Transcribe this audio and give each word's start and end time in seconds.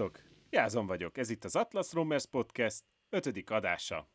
Sziasztok! 0.00 0.28
Jázon 0.50 0.86
vagyok, 0.86 1.16
ez 1.18 1.30
itt 1.30 1.44
az 1.44 1.56
Atlas 1.56 1.92
Romers 1.92 2.26
Podcast 2.26 2.84
ötödik 3.08 3.50
adása. 3.50 4.08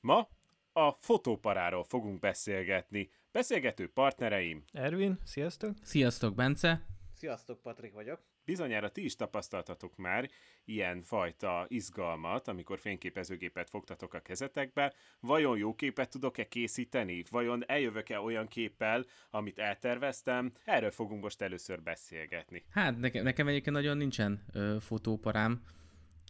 Ma 0.00 0.28
a 0.72 0.90
fotóparáról 0.90 1.84
fogunk 1.84 2.18
beszélgetni. 2.18 3.10
Beszélgető 3.32 3.88
partnereim. 3.88 4.64
Ervin, 4.72 5.18
sziasztok! 5.24 5.76
Sziasztok, 5.82 6.34
Bence! 6.34 6.86
Sziasztok, 7.14 7.62
Patrik 7.62 7.92
vagyok. 7.92 8.20
Bizonyára 8.46 8.88
ti 8.88 9.04
is 9.04 9.16
tapasztaltatok 9.16 9.96
már 9.96 10.30
ilyen 10.64 11.02
fajta 11.02 11.66
izgalmat, 11.68 12.48
amikor 12.48 12.78
fényképezőgépet 12.78 13.70
fogtatok 13.70 14.14
a 14.14 14.20
kezetekbe. 14.20 14.94
Vajon 15.20 15.58
jó 15.58 15.74
képet 15.74 16.10
tudok-e 16.10 16.48
készíteni? 16.48 17.24
Vajon 17.30 17.64
eljövök-e 17.66 18.20
olyan 18.20 18.46
képpel, 18.48 19.04
amit 19.30 19.58
elterveztem? 19.58 20.52
Erről 20.64 20.90
fogunk 20.90 21.22
most 21.22 21.42
először 21.42 21.82
beszélgetni. 21.82 22.64
Hát 22.70 22.98
nekem, 22.98 23.24
nekem 23.24 23.48
egyébként 23.48 23.76
nagyon 23.76 23.96
nincsen 23.96 24.44
ö, 24.52 24.76
fotóparám. 24.80 25.62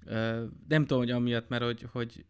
Ö, 0.06 0.44
nem 0.68 0.82
tudom, 0.82 0.98
hogy 0.98 1.10
amiatt, 1.10 1.48
mert 1.48 1.62
hogy, 1.62 1.86
hogy 1.92 2.24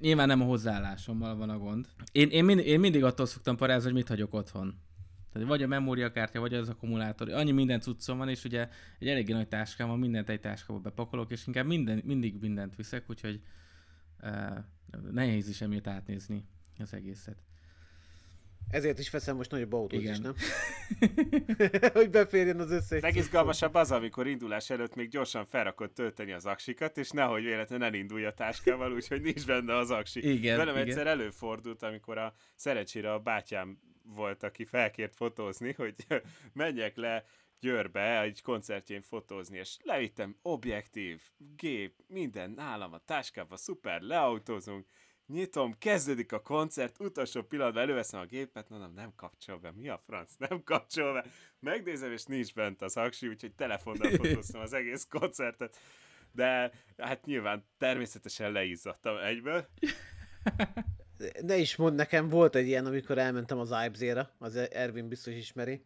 nyilván 0.00 0.26
nem 0.26 0.40
a 0.40 0.44
hozzáállásommal 0.44 1.36
van 1.36 1.50
a 1.50 1.58
gond. 1.58 1.86
Én, 2.12 2.28
én, 2.28 2.44
mind, 2.44 2.58
én 2.58 2.80
mindig 2.80 3.04
attól 3.04 3.26
szoktam 3.26 3.56
parázni, 3.56 3.84
hogy 3.84 3.94
mit 3.94 4.08
hagyok 4.08 4.34
otthon. 4.34 4.83
Tehát 5.34 5.48
vagy 5.48 5.62
a 5.62 5.66
memóriakártya, 5.66 6.40
vagy 6.40 6.54
az 6.54 6.68
akkumulátor, 6.68 7.28
annyi 7.28 7.50
minden 7.50 7.80
cuccom 7.80 8.18
van, 8.18 8.28
és 8.28 8.44
ugye 8.44 8.68
egy 8.98 9.08
eléggé 9.08 9.32
nagy 9.32 9.48
táskám 9.48 9.88
van, 9.88 9.98
mindent 9.98 10.28
egy 10.28 10.40
táskába 10.40 10.78
bepakolok, 10.78 11.30
és 11.30 11.46
inkább 11.46 11.66
minden, 11.66 12.02
mindig 12.04 12.40
mindent 12.40 12.76
viszek, 12.76 13.10
úgyhogy 13.10 13.40
uh, 14.22 14.58
nehéz 15.10 15.48
is 15.48 15.60
emiatt 15.60 15.86
átnézni 15.86 16.44
az 16.78 16.94
egészet. 16.94 17.36
Ezért 18.70 18.98
is 18.98 19.10
veszem 19.10 19.36
most 19.36 19.50
nagyobb 19.50 19.72
autót 19.72 20.00
Igen. 20.00 20.12
is, 20.12 20.18
nem? 20.18 20.34
hogy 21.92 22.10
beférjen 22.10 22.60
az 22.60 22.70
összes. 22.70 23.02
Legizgalmasabb 23.02 23.74
az, 23.74 23.90
amikor 23.90 24.26
indulás 24.26 24.70
előtt 24.70 24.94
még 24.94 25.08
gyorsan 25.08 25.46
felrakod 25.46 25.92
tölteni 25.92 26.32
az 26.32 26.46
aksikat, 26.46 26.98
és 26.98 27.10
nehogy 27.10 27.42
véletlenül 27.42 27.86
elindulj 27.86 28.24
a 28.24 28.32
táskával, 28.32 28.92
úgyhogy 28.92 29.20
nincs 29.20 29.46
benne 29.46 29.76
az 29.76 29.90
aksi. 29.90 30.32
Igen, 30.32 30.56
Velem 30.56 30.74
igen. 30.74 30.86
egyszer 30.86 31.06
előfordult, 31.06 31.82
amikor 31.82 32.18
a 32.18 32.34
szerencsére 32.54 33.12
a 33.12 33.18
bátyám 33.18 33.78
volt, 34.04 34.42
aki 34.42 34.64
felkért 34.64 35.14
fotózni, 35.14 35.72
hogy 35.82 35.94
menjek 36.52 36.96
le 36.96 37.24
Győrbe 37.64 38.20
egy 38.20 38.42
koncertjén 38.42 39.02
fotózni, 39.02 39.58
és 39.58 39.76
levittem 39.82 40.36
objektív, 40.42 41.22
gép, 41.56 41.94
minden 42.06 42.50
nálam 42.50 42.92
a 42.92 42.98
táskában, 42.98 43.56
szuper, 43.56 44.00
leautózunk, 44.00 44.86
nyitom, 45.26 45.78
kezdődik 45.78 46.32
a 46.32 46.40
koncert, 46.40 47.00
utolsó 47.00 47.42
pillanatban 47.42 47.82
előveszem 47.82 48.20
a 48.20 48.24
gépet, 48.24 48.68
mondom, 48.68 48.92
nem 48.92 49.14
kapcsol 49.16 49.58
be, 49.58 49.72
mi 49.72 49.88
a 49.88 50.02
franc, 50.06 50.34
nem 50.48 50.62
kapcsol 50.62 51.12
be. 51.12 51.24
Megnézem, 51.60 52.12
és 52.12 52.24
nincs 52.24 52.54
bent 52.54 52.82
az 52.82 52.96
aksi, 52.96 53.28
úgyhogy 53.28 53.54
telefonnal 53.54 54.10
fotóztam 54.10 54.60
az 54.60 54.72
egész 54.72 55.06
koncertet. 55.10 55.78
De 56.32 56.72
hát 56.96 57.24
nyilván 57.24 57.64
természetesen 57.78 58.52
leizzadtam 58.52 59.16
egyből. 59.16 59.68
Ne 61.40 61.56
is 61.56 61.76
mond, 61.76 61.94
nekem 61.94 62.28
volt 62.28 62.54
egy 62.54 62.66
ilyen, 62.66 62.86
amikor 62.86 63.18
elmentem 63.18 63.58
az 63.58 63.74
Ibzére, 63.86 64.30
az 64.38 64.56
Ervin 64.56 65.08
biztos 65.08 65.34
ismeri, 65.34 65.84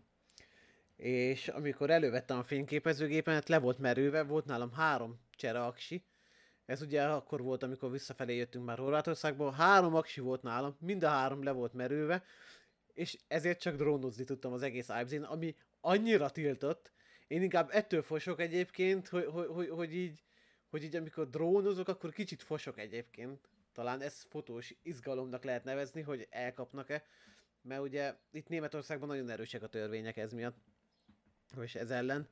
és 0.96 1.48
amikor 1.48 1.90
elővettem 1.90 2.38
a 2.38 2.42
fényképezőgépemet, 2.42 3.48
le 3.48 3.58
volt 3.58 3.78
merőve, 3.78 4.22
volt 4.22 4.44
nálam 4.44 4.72
három 4.72 5.20
csere 5.36 5.64
aksi, 5.64 6.04
ez 6.66 6.82
ugye 6.82 7.02
akkor 7.02 7.42
volt, 7.42 7.62
amikor 7.62 7.90
visszafelé 7.90 8.36
jöttünk 8.36 8.64
már 8.64 8.78
Horvátországból, 8.78 9.52
három 9.52 9.94
aksi 9.94 10.20
volt 10.20 10.42
nálam, 10.42 10.76
mind 10.80 11.04
a 11.04 11.08
három 11.08 11.42
le 11.42 11.50
volt 11.50 11.72
merőve, 11.72 12.24
és 12.94 13.18
ezért 13.28 13.60
csak 13.60 13.76
drónozni 13.76 14.24
tudtam 14.24 14.52
az 14.52 14.62
egész 14.62 14.88
Ibzén, 15.00 15.22
ami 15.22 15.56
annyira 15.80 16.30
tiltott, 16.30 16.92
én 17.26 17.42
inkább 17.42 17.68
ettől 17.72 18.02
fosok 18.02 18.40
egyébként, 18.40 19.08
hogy, 19.08 19.24
hogy, 19.24 19.46
hogy, 19.46 19.68
hogy 19.68 19.94
így, 19.94 20.22
hogy 20.70 20.82
így 20.82 20.96
amikor 20.96 21.28
drónozok, 21.28 21.88
akkor 21.88 22.12
kicsit 22.12 22.42
fosok 22.42 22.78
egyébként 22.78 23.48
talán 23.78 24.00
ez 24.00 24.26
fotós 24.28 24.74
izgalomnak 24.82 25.44
lehet 25.44 25.64
nevezni, 25.64 26.00
hogy 26.00 26.26
elkapnak-e, 26.30 27.04
mert 27.62 27.80
ugye 27.80 28.14
itt 28.30 28.48
Németországban 28.48 29.08
nagyon 29.08 29.30
erősek 29.30 29.62
a 29.62 29.66
törvények 29.66 30.16
ez 30.16 30.32
miatt, 30.32 30.56
és 31.60 31.74
ez 31.74 31.90
ellen. 31.90 32.28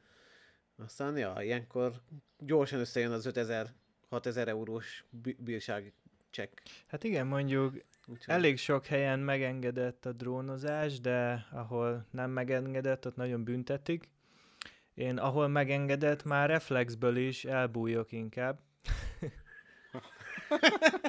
Aztán, 0.76 1.16
ja, 1.18 1.36
ilyenkor 1.40 2.02
gyorsan 2.38 2.80
összejön 2.80 3.12
az 3.12 3.26
5000 3.26 3.72
6000 4.08 4.48
eurós 4.48 5.04
bírság 5.38 5.92
csekk. 6.30 6.58
Hát 6.86 7.04
igen, 7.04 7.26
mondjuk 7.26 7.74
Úgyhogy... 8.06 8.34
elég 8.34 8.58
sok 8.58 8.86
helyen 8.86 9.18
megengedett 9.18 10.06
a 10.06 10.12
drónozás, 10.12 11.00
de 11.00 11.46
ahol 11.50 12.06
nem 12.10 12.30
megengedett, 12.30 13.06
ott 13.06 13.16
nagyon 13.16 13.44
büntetik. 13.44 14.08
Én 14.94 15.18
ahol 15.18 15.48
megengedett, 15.48 16.24
már 16.24 16.48
reflexből 16.48 17.16
is 17.16 17.44
elbújok 17.44 18.12
inkább. 18.12 18.60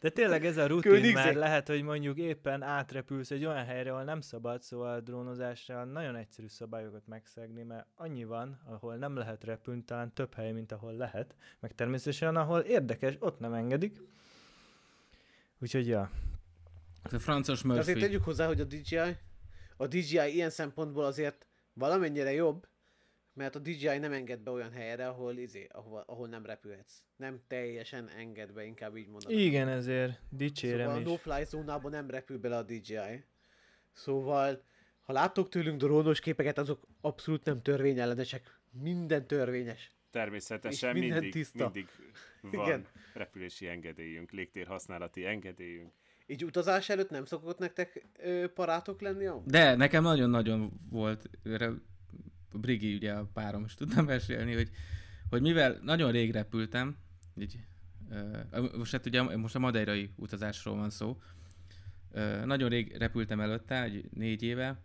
De 0.00 0.08
tényleg 0.08 0.46
ez 0.46 0.56
a 0.56 0.66
rutin, 0.72 0.92
Königszeg. 0.92 1.24
mert 1.24 1.36
lehet, 1.36 1.68
hogy 1.68 1.82
mondjuk 1.82 2.18
éppen 2.18 2.62
átrepülsz 2.62 3.30
egy 3.30 3.44
olyan 3.44 3.64
helyre, 3.64 3.90
ahol 3.90 4.04
nem 4.04 4.20
szabad, 4.20 4.62
szóval 4.62 4.94
a 4.94 5.00
drónozásra 5.00 5.84
nagyon 5.84 6.16
egyszerű 6.16 6.48
szabályokat 6.48 7.06
megszegni, 7.06 7.62
mert 7.62 7.86
annyi 7.94 8.24
van, 8.24 8.60
ahol 8.64 8.96
nem 8.96 9.16
lehet 9.16 9.44
repülni, 9.44 9.84
talán 9.84 10.14
több 10.14 10.34
hely, 10.34 10.52
mint 10.52 10.72
ahol 10.72 10.92
lehet, 10.92 11.34
meg 11.60 11.74
természetesen 11.74 12.36
ahol 12.36 12.60
érdekes, 12.60 13.16
ott 13.18 13.38
nem 13.38 13.52
engedik. 13.52 14.00
Úgyhogy 15.58 15.86
ja. 15.86 16.10
Ez 17.02 17.12
a 17.12 17.18
francos 17.18 17.62
Murphy. 17.62 17.80
Azért 17.80 17.98
tegyük 17.98 18.24
hozzá, 18.24 18.46
hogy 18.46 18.60
a 18.60 18.64
DJI, 18.64 19.16
a 19.76 19.86
DJI 19.86 20.34
ilyen 20.34 20.50
szempontból 20.50 21.04
azért 21.04 21.46
valamennyire 21.72 22.32
jobb, 22.32 22.68
mert 23.32 23.54
a 23.54 23.58
DJI 23.58 23.98
nem 23.98 24.12
enged 24.12 24.40
be 24.40 24.50
olyan 24.50 24.72
helyre, 24.72 25.08
ahol, 25.08 25.36
izé, 25.36 25.66
ahol, 25.70 26.02
ahol 26.06 26.28
nem 26.28 26.46
repülhetsz. 26.46 27.02
Nem 27.16 27.40
teljesen 27.46 28.08
enged 28.08 28.52
be, 28.52 28.64
inkább 28.64 28.96
így 28.96 29.08
mondom. 29.08 29.38
Igen, 29.38 29.68
ezért 29.68 30.20
dicsérem 30.28 30.86
szóval 30.86 31.00
is. 31.00 31.06
a 31.06 31.10
no-fly 31.10 31.44
zónában 31.44 31.90
nem 31.90 32.10
repül 32.10 32.38
bele 32.38 32.56
a 32.56 32.62
DJI. 32.62 33.24
Szóval, 33.92 34.62
ha 35.00 35.12
láttok 35.12 35.48
tőlünk 35.48 35.80
drónos 35.80 36.20
képeket, 36.20 36.58
azok 36.58 36.86
abszolút 37.00 37.44
nem 37.44 37.62
törvényellenesek. 37.62 38.60
Minden 38.70 39.26
törvényes. 39.26 39.90
Természetesen 40.10 40.92
minden 40.92 41.10
mindig, 41.10 41.32
tiszta. 41.32 41.64
mindig 41.64 41.88
van 42.42 42.66
Igen. 42.66 42.86
repülési 43.14 43.66
engedélyünk, 43.66 44.30
légtér 44.30 44.66
használati 44.66 45.24
engedélyünk. 45.24 45.92
Így 46.26 46.44
utazás 46.44 46.88
előtt 46.88 47.10
nem 47.10 47.24
szokott 47.24 47.58
nektek 47.58 48.06
ö, 48.18 48.48
parátok 48.54 49.00
lenni? 49.00 49.24
Jó? 49.24 49.42
De, 49.46 49.74
nekem 49.74 50.02
nagyon-nagyon 50.02 50.72
volt 50.90 51.30
Brigi, 52.52 52.94
ugye 52.94 53.12
a 53.12 53.30
párom 53.32 53.64
is 53.64 53.74
tudtam 53.74 54.04
mesélni, 54.14 54.54
hogy, 54.54 54.70
hogy 55.28 55.40
mivel 55.40 55.78
nagyon 55.82 56.10
rég 56.10 56.32
repültem, 56.32 56.96
így, 57.36 57.58
uh, 58.50 58.76
most 58.76 58.92
hát 58.92 59.06
ugye 59.06 59.36
most 59.36 59.54
a 59.54 59.58
madeirai 59.58 60.10
utazásról 60.16 60.76
van 60.76 60.90
szó, 60.90 61.20
uh, 62.10 62.44
nagyon 62.44 62.68
rég 62.68 62.96
repültem 62.96 63.40
előtte, 63.40 63.82
egy 63.82 64.08
négy 64.10 64.42
éve, 64.42 64.82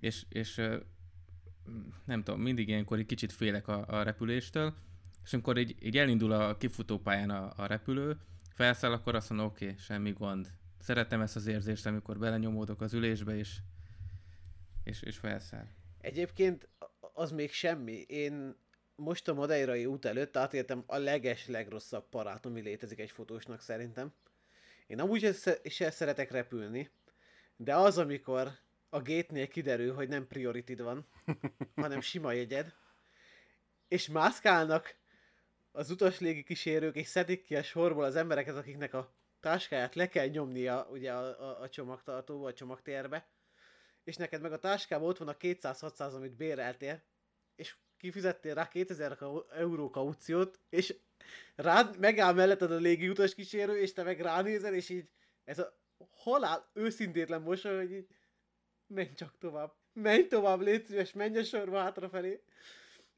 és, 0.00 0.24
és 0.28 0.56
uh, 0.56 0.74
nem 2.04 2.22
tudom, 2.22 2.40
mindig 2.40 2.68
ilyenkor 2.68 2.98
egy 2.98 3.06
kicsit 3.06 3.32
félek 3.32 3.68
a, 3.68 3.84
a 3.86 4.02
repüléstől, 4.02 4.74
és 5.24 5.32
amikor 5.32 5.58
így, 5.58 5.76
így 5.80 5.96
elindul 5.96 6.32
a 6.32 6.56
kifutópályán 6.56 7.30
a, 7.30 7.52
a 7.56 7.66
repülő, 7.66 8.18
felszáll, 8.54 8.92
akkor 8.92 9.14
azt 9.14 9.28
mondom, 9.28 9.46
oké, 9.46 9.64
okay, 9.64 9.76
semmi 9.78 10.12
gond. 10.12 10.52
Szeretem 10.78 11.20
ezt 11.20 11.36
az 11.36 11.46
érzést, 11.46 11.86
amikor 11.86 12.18
belenyomódok 12.18 12.80
az 12.80 12.94
ülésbe, 12.94 13.36
és, 13.36 13.58
és, 14.84 15.02
és 15.02 15.16
felszáll. 15.16 15.66
Egyébként 16.00 16.68
az 17.20 17.30
még 17.30 17.52
semmi. 17.52 18.04
Én 18.08 18.56
most 18.94 19.28
a 19.28 19.34
madeirai 19.34 19.86
út 19.86 20.04
előtt 20.04 20.36
átéltem 20.36 20.82
a 20.86 20.96
leges 20.96 21.46
legrosszabb 21.46 22.08
parát, 22.08 22.46
ami 22.46 22.60
létezik 22.60 22.98
egy 22.98 23.10
fotósnak 23.10 23.60
szerintem. 23.60 24.12
Én 24.86 25.00
amúgy 25.00 25.36
se 25.64 25.90
szeretek 25.90 26.30
repülni, 26.30 26.90
de 27.56 27.74
az, 27.74 27.98
amikor 27.98 28.50
a 28.88 29.00
gétnél 29.00 29.48
kiderül, 29.48 29.94
hogy 29.94 30.08
nem 30.08 30.26
priority 30.26 30.82
van, 30.82 31.06
hanem 31.82 32.00
sima 32.00 32.32
jegyed, 32.32 32.74
és 33.88 34.08
mászkálnak 34.08 34.96
az 35.72 35.90
utaslégi 35.90 36.42
kísérők, 36.42 36.96
és 36.96 37.06
szedik 37.06 37.42
ki 37.42 37.56
a 37.56 37.62
sorból 37.62 38.04
az 38.04 38.16
embereket, 38.16 38.56
akiknek 38.56 38.94
a 38.94 39.14
táskáját 39.40 39.94
le 39.94 40.08
kell 40.08 40.26
nyomnia 40.26 40.86
ugye 40.90 41.12
a, 41.12 41.48
a, 41.48 41.60
a 41.60 41.68
csomagtartóba, 41.68 42.46
a 42.46 42.52
csomagtérbe, 42.52 43.28
és 44.04 44.16
neked 44.16 44.40
meg 44.40 44.52
a 44.52 44.58
táskában 44.58 45.08
ott 45.08 45.18
van 45.18 45.28
a 45.28 45.36
200-600, 45.36 46.14
amit 46.14 46.36
béreltél, 46.36 47.02
és 47.56 47.76
kifizettél 47.96 48.54
rá 48.54 48.68
2000 48.68 49.18
euró 49.50 49.90
kauciót, 49.90 50.58
és 50.68 50.94
rád 51.54 51.98
megáll 51.98 52.32
melletted 52.32 52.72
a 52.72 52.76
légi 52.76 53.08
utas 53.08 53.34
kísérő, 53.34 53.78
és 53.78 53.92
te 53.92 54.02
meg 54.02 54.20
ránézel, 54.20 54.74
és 54.74 54.88
így 54.88 55.10
ez 55.44 55.58
a 55.58 55.78
halál 56.10 56.70
őszintétlen 56.72 57.42
mosoly, 57.42 57.76
hogy 57.76 57.92
így 57.92 58.08
menj 58.86 59.14
csak 59.14 59.38
tovább. 59.38 59.72
Menj 59.92 60.26
tovább, 60.26 60.60
légy 60.60 60.84
szíves, 60.84 61.12
menj 61.12 61.38
a 61.38 61.44
sorba 61.44 61.78
hátrafelé. 61.78 62.42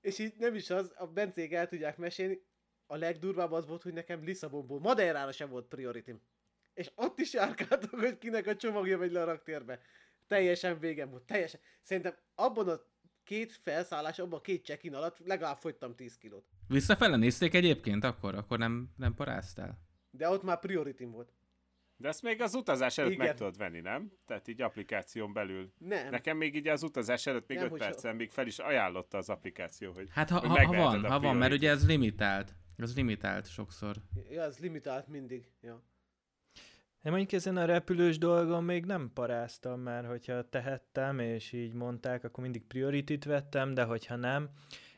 És 0.00 0.18
így 0.18 0.34
nem 0.38 0.54
is 0.54 0.70
az, 0.70 0.92
a 0.96 1.06
Bencék 1.06 1.52
el 1.52 1.68
tudják 1.68 1.96
mesélni, 1.96 2.42
a 2.86 2.96
legdurvább 2.96 3.52
az 3.52 3.66
volt, 3.66 3.82
hogy 3.82 3.92
nekem 3.92 4.24
Lisszabonból 4.24 4.80
Madeirára 4.80 5.32
sem 5.32 5.50
volt 5.50 5.66
prioritim. 5.66 6.20
És 6.74 6.90
ott 6.94 7.18
is 7.18 7.32
járkáltak, 7.32 7.90
hogy 7.90 8.18
kinek 8.18 8.46
a 8.46 8.56
csomagja 8.56 8.98
megy 8.98 9.12
le 9.12 9.22
a 9.22 9.24
raktérbe 9.24 9.80
teljesen 10.32 10.78
végem 10.78 11.10
volt, 11.10 11.22
teljesen. 11.22 11.60
Szerintem 11.82 12.14
abban 12.34 12.68
a 12.68 12.80
két 13.24 13.52
felszállás, 13.52 14.18
abban 14.18 14.38
a 14.38 14.42
két 14.42 14.64
check-in 14.64 14.94
alatt 14.94 15.18
legalább 15.24 15.56
fogytam 15.56 15.94
10 15.94 16.16
kilót. 16.18 16.44
Visszafele 16.68 17.16
nézték 17.16 17.54
egyébként 17.54 18.04
akkor? 18.04 18.34
Akkor 18.34 18.58
nem, 18.58 18.92
nem 18.96 19.14
paráztál? 19.14 19.78
De 20.10 20.28
ott 20.28 20.42
már 20.42 20.58
prioritim 20.58 21.10
volt. 21.10 21.32
De 21.96 22.08
ezt 22.08 22.22
még 22.22 22.40
az 22.40 22.54
utazás 22.54 22.98
előtt 22.98 23.12
Igen. 23.12 23.26
meg 23.26 23.36
tudod 23.36 23.56
venni, 23.56 23.80
nem? 23.80 24.12
Tehát 24.26 24.48
így 24.48 24.62
applikáción 24.62 25.32
belül. 25.32 25.72
Nem. 25.78 26.10
Nekem 26.10 26.36
még 26.36 26.54
így 26.54 26.68
az 26.68 26.82
utazás 26.82 27.26
előtt 27.26 27.48
még 27.48 27.58
nem, 27.58 27.72
5 27.72 27.78
percen 27.78 28.16
még 28.16 28.30
fel 28.30 28.46
is 28.46 28.58
ajánlotta 28.58 29.18
az 29.18 29.28
applikáció, 29.28 29.92
hogy 29.92 30.08
Hát 30.10 30.30
ha, 30.30 30.38
hogy 30.38 30.48
ha, 30.48 30.66
ha 30.66 30.82
van, 30.82 31.04
ha 31.04 31.20
van, 31.20 31.36
mert 31.36 31.52
ugye 31.52 31.70
ez 31.70 31.86
limitált. 31.86 32.54
Ez 32.76 32.94
limitált 32.94 33.50
sokszor. 33.50 33.96
Ja, 34.30 34.42
ez 34.42 34.58
limitált 34.58 35.08
mindig, 35.08 35.50
ja. 35.60 35.82
Én 37.04 37.10
mondjuk 37.10 37.32
ezen 37.32 37.56
a 37.56 37.64
repülős 37.64 38.18
dolgon 38.18 38.64
még 38.64 38.84
nem 38.84 39.10
paráztam 39.14 39.80
már, 39.80 40.04
hogyha 40.04 40.48
tehettem, 40.48 41.18
és 41.18 41.52
így 41.52 41.72
mondták, 41.72 42.24
akkor 42.24 42.42
mindig 42.42 42.62
prioritit 42.62 43.24
vettem, 43.24 43.74
de 43.74 43.82
hogyha 43.82 44.16
nem, 44.16 44.48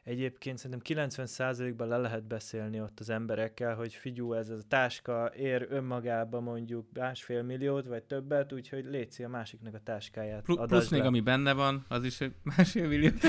egyébként 0.02 0.58
szerintem 0.58 1.04
90%-ban 1.04 1.88
le 1.88 1.96
lehet 1.96 2.24
beszélni 2.24 2.80
ott 2.80 3.00
az 3.00 3.10
emberekkel, 3.10 3.74
hogy 3.74 3.94
figyú, 3.94 4.32
ez 4.32 4.48
a 4.48 4.56
táska 4.68 5.32
ér 5.36 5.66
önmagába 5.70 6.40
mondjuk 6.40 6.86
másfél 6.92 7.42
milliót, 7.42 7.86
vagy 7.86 8.02
többet, 8.02 8.52
úgyhogy 8.52 8.84
létszi 8.84 9.24
a 9.24 9.28
másiknak 9.28 9.74
a 9.74 9.80
táskáját. 9.80 10.42
Pl- 10.42 10.66
plusz 10.66 10.88
még 10.88 11.02
ami 11.02 11.20
benne 11.20 11.52
van, 11.52 11.84
az 11.88 12.04
is 12.04 12.18
másfél 12.56 12.88
milliót. 12.88 13.22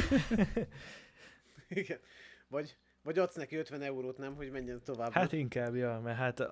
Igen. 1.70 2.00
Vagy 2.48 2.78
vagy 3.06 3.20
adsz 3.20 3.36
neki 3.36 3.56
50 3.56 3.82
eurót, 3.82 4.18
nem, 4.18 4.36
hogy 4.36 4.52
menjen 4.52 4.82
tovább. 4.86 5.14
Hát 5.14 5.34
inkább, 5.34 5.76
ja, 5.76 6.02
mert 6.04 6.18
hát 6.18 6.50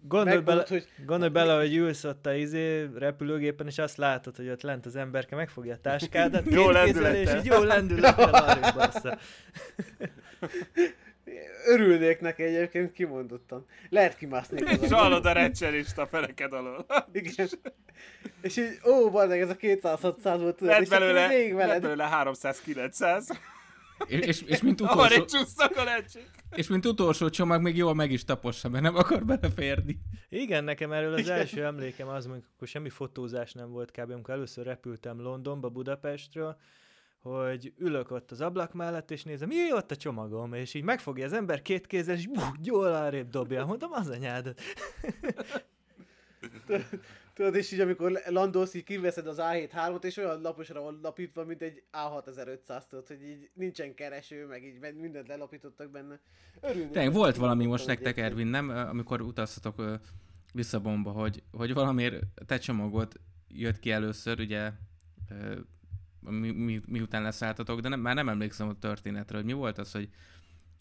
gondolj 0.00 0.40
bele, 0.40 0.64
hogy... 0.68 0.88
gondolj 1.06 1.30
bele, 1.30 1.56
hogy 1.56 1.76
ülsz 1.76 2.04
ott 2.04 2.26
a 2.26 2.34
izé, 2.34 2.88
repülőgépen, 2.94 3.66
és 3.66 3.78
azt 3.78 3.96
látod, 3.96 4.36
hogy 4.36 4.48
ott 4.48 4.62
lent 4.62 4.86
az 4.86 4.96
emberke 4.96 5.36
megfogja 5.36 5.74
a 5.74 5.76
táskádat, 5.76 6.44
jó 6.50 6.66
kézzel, 6.66 7.14
és 7.14 7.34
így 7.34 7.44
jó 7.44 7.62
lendülettel 7.62 8.30
arra. 8.34 9.18
Örülnék 11.66 12.20
neki 12.20 12.42
egyébként 12.42 12.92
kimondottan. 12.92 13.66
Lehet 13.88 14.16
kimászni. 14.16 14.60
És 14.80 14.90
hallod 14.90 15.26
a 15.26 15.32
recserist 15.32 15.98
a 15.98 16.06
feleked 16.06 16.52
alól. 16.52 16.86
Igen. 17.12 17.48
És 18.42 18.56
így, 18.56 18.78
ó, 18.86 19.10
bazdeg, 19.10 19.40
ez 19.40 19.50
a 19.50 19.56
200-600 19.56 20.36
volt, 20.38 20.56
tudod, 20.56 20.80
és 20.80 20.88
belőle, 20.88 21.26
lett 21.66 21.80
belőle 21.80 22.08
300-900. 22.24 23.36
És, 24.06 24.26
és, 24.26 24.42
és 24.42 24.62
mint 24.62 24.80
utolsó... 24.80 25.24
a 25.56 26.02
És 26.50 26.68
mint 26.68 26.86
utolsó 26.86 27.28
csomag 27.28 27.62
még 27.62 27.76
jól 27.76 27.94
meg 27.94 28.10
is 28.10 28.24
tapossa, 28.24 28.68
mert 28.68 28.82
nem 28.84 28.96
akar 28.96 29.24
beleférni. 29.24 30.00
Igen, 30.28 30.64
nekem 30.64 30.92
erről 30.92 31.12
az 31.12 31.28
első 31.28 31.64
emlékem 31.64 32.08
az, 32.08 32.26
amikor 32.26 32.68
semmi 32.68 32.88
fotózás 32.88 33.52
nem 33.52 33.70
volt 33.70 33.90
kb. 33.90 34.10
amikor 34.10 34.34
először 34.34 34.64
repültem 34.64 35.20
Londonba, 35.20 35.68
Budapestről, 35.68 36.56
hogy 37.22 37.72
ülök 37.78 38.10
ott 38.10 38.30
az 38.30 38.40
ablak 38.40 38.72
mellett, 38.72 39.10
és 39.10 39.22
nézem, 39.22 39.48
mi 39.48 39.72
ott 39.72 39.90
a 39.90 39.96
csomagom, 39.96 40.52
és 40.52 40.74
így 40.74 40.82
megfogja 40.82 41.24
az 41.24 41.32
ember 41.32 41.62
két 41.62 41.86
kézzel, 41.86 42.14
és 42.14 42.26
bú, 42.26 42.40
jól 42.62 42.94
arrébb 42.94 43.28
dobja. 43.28 43.64
Mondom, 43.64 43.92
az 43.92 44.08
anyádat. 44.08 44.60
Tudod, 47.34 47.54
és 47.54 47.72
így 47.72 47.80
amikor 47.80 48.20
landolsz, 48.28 48.74
így 48.74 48.84
kiveszed 48.84 49.26
az 49.26 49.36
A7-3-ot, 49.40 50.04
és 50.04 50.16
olyan 50.16 50.40
laposra 50.40 50.80
van 50.80 50.98
lapítva, 51.02 51.44
mint 51.44 51.62
egy 51.62 51.82
A6500, 51.92 52.86
tudod, 52.88 53.06
hogy 53.06 53.22
így 53.22 53.50
nincsen 53.54 53.94
kereső, 53.94 54.46
meg 54.46 54.64
így 54.64 54.94
mindent 54.94 55.28
lelapítottak 55.28 55.90
benne. 55.90 56.20
Örülnék. 56.60 56.90
Tényleg 56.90 57.12
volt 57.12 57.36
valami 57.36 57.66
most 57.66 57.86
nektek, 57.86 58.18
Ervin, 58.18 58.46
nem? 58.46 58.68
Amikor 58.68 59.20
utaztatok 59.20 60.00
Lisszabonba, 60.52 61.10
hogy, 61.10 61.42
hogy 61.50 61.74
valamiért 61.74 62.22
te 62.46 62.58
csomagot 62.58 63.20
jött 63.48 63.78
ki 63.78 63.90
először, 63.90 64.40
ugye 64.40 64.70
mi, 66.20 66.50
mi, 66.50 66.80
miután 66.88 67.22
leszálltatok, 67.22 67.80
de 67.80 67.88
nem, 67.88 68.00
már 68.00 68.14
nem 68.14 68.28
emlékszem 68.28 68.68
a 68.68 68.78
történetre, 68.78 69.36
hogy 69.36 69.44
mi 69.44 69.52
volt 69.52 69.78
az, 69.78 69.92
hogy 69.92 70.08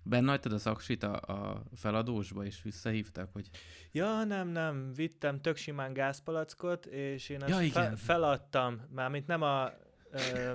Benne 0.03 0.29
hagytad 0.29 0.53
az 0.53 0.67
aksit 0.67 1.03
a, 1.03 1.13
a 1.13 1.63
feladósba, 1.75 2.45
és 2.45 2.61
visszahívtak, 2.63 3.29
hogy... 3.33 3.49
Ja, 3.91 4.23
nem, 4.23 4.47
nem, 4.47 4.93
vittem 4.93 5.41
tök 5.41 5.57
simán 5.57 5.93
gázpalackot, 5.93 6.85
és 6.85 7.29
én 7.29 7.41
azt 7.41 7.49
ja, 7.49 7.61
igen. 7.61 7.89
fe, 7.89 7.95
feladtam, 7.95 8.81
mármint 8.93 9.27
nem 9.27 9.41
a 9.41 9.71
ö, 10.11 10.53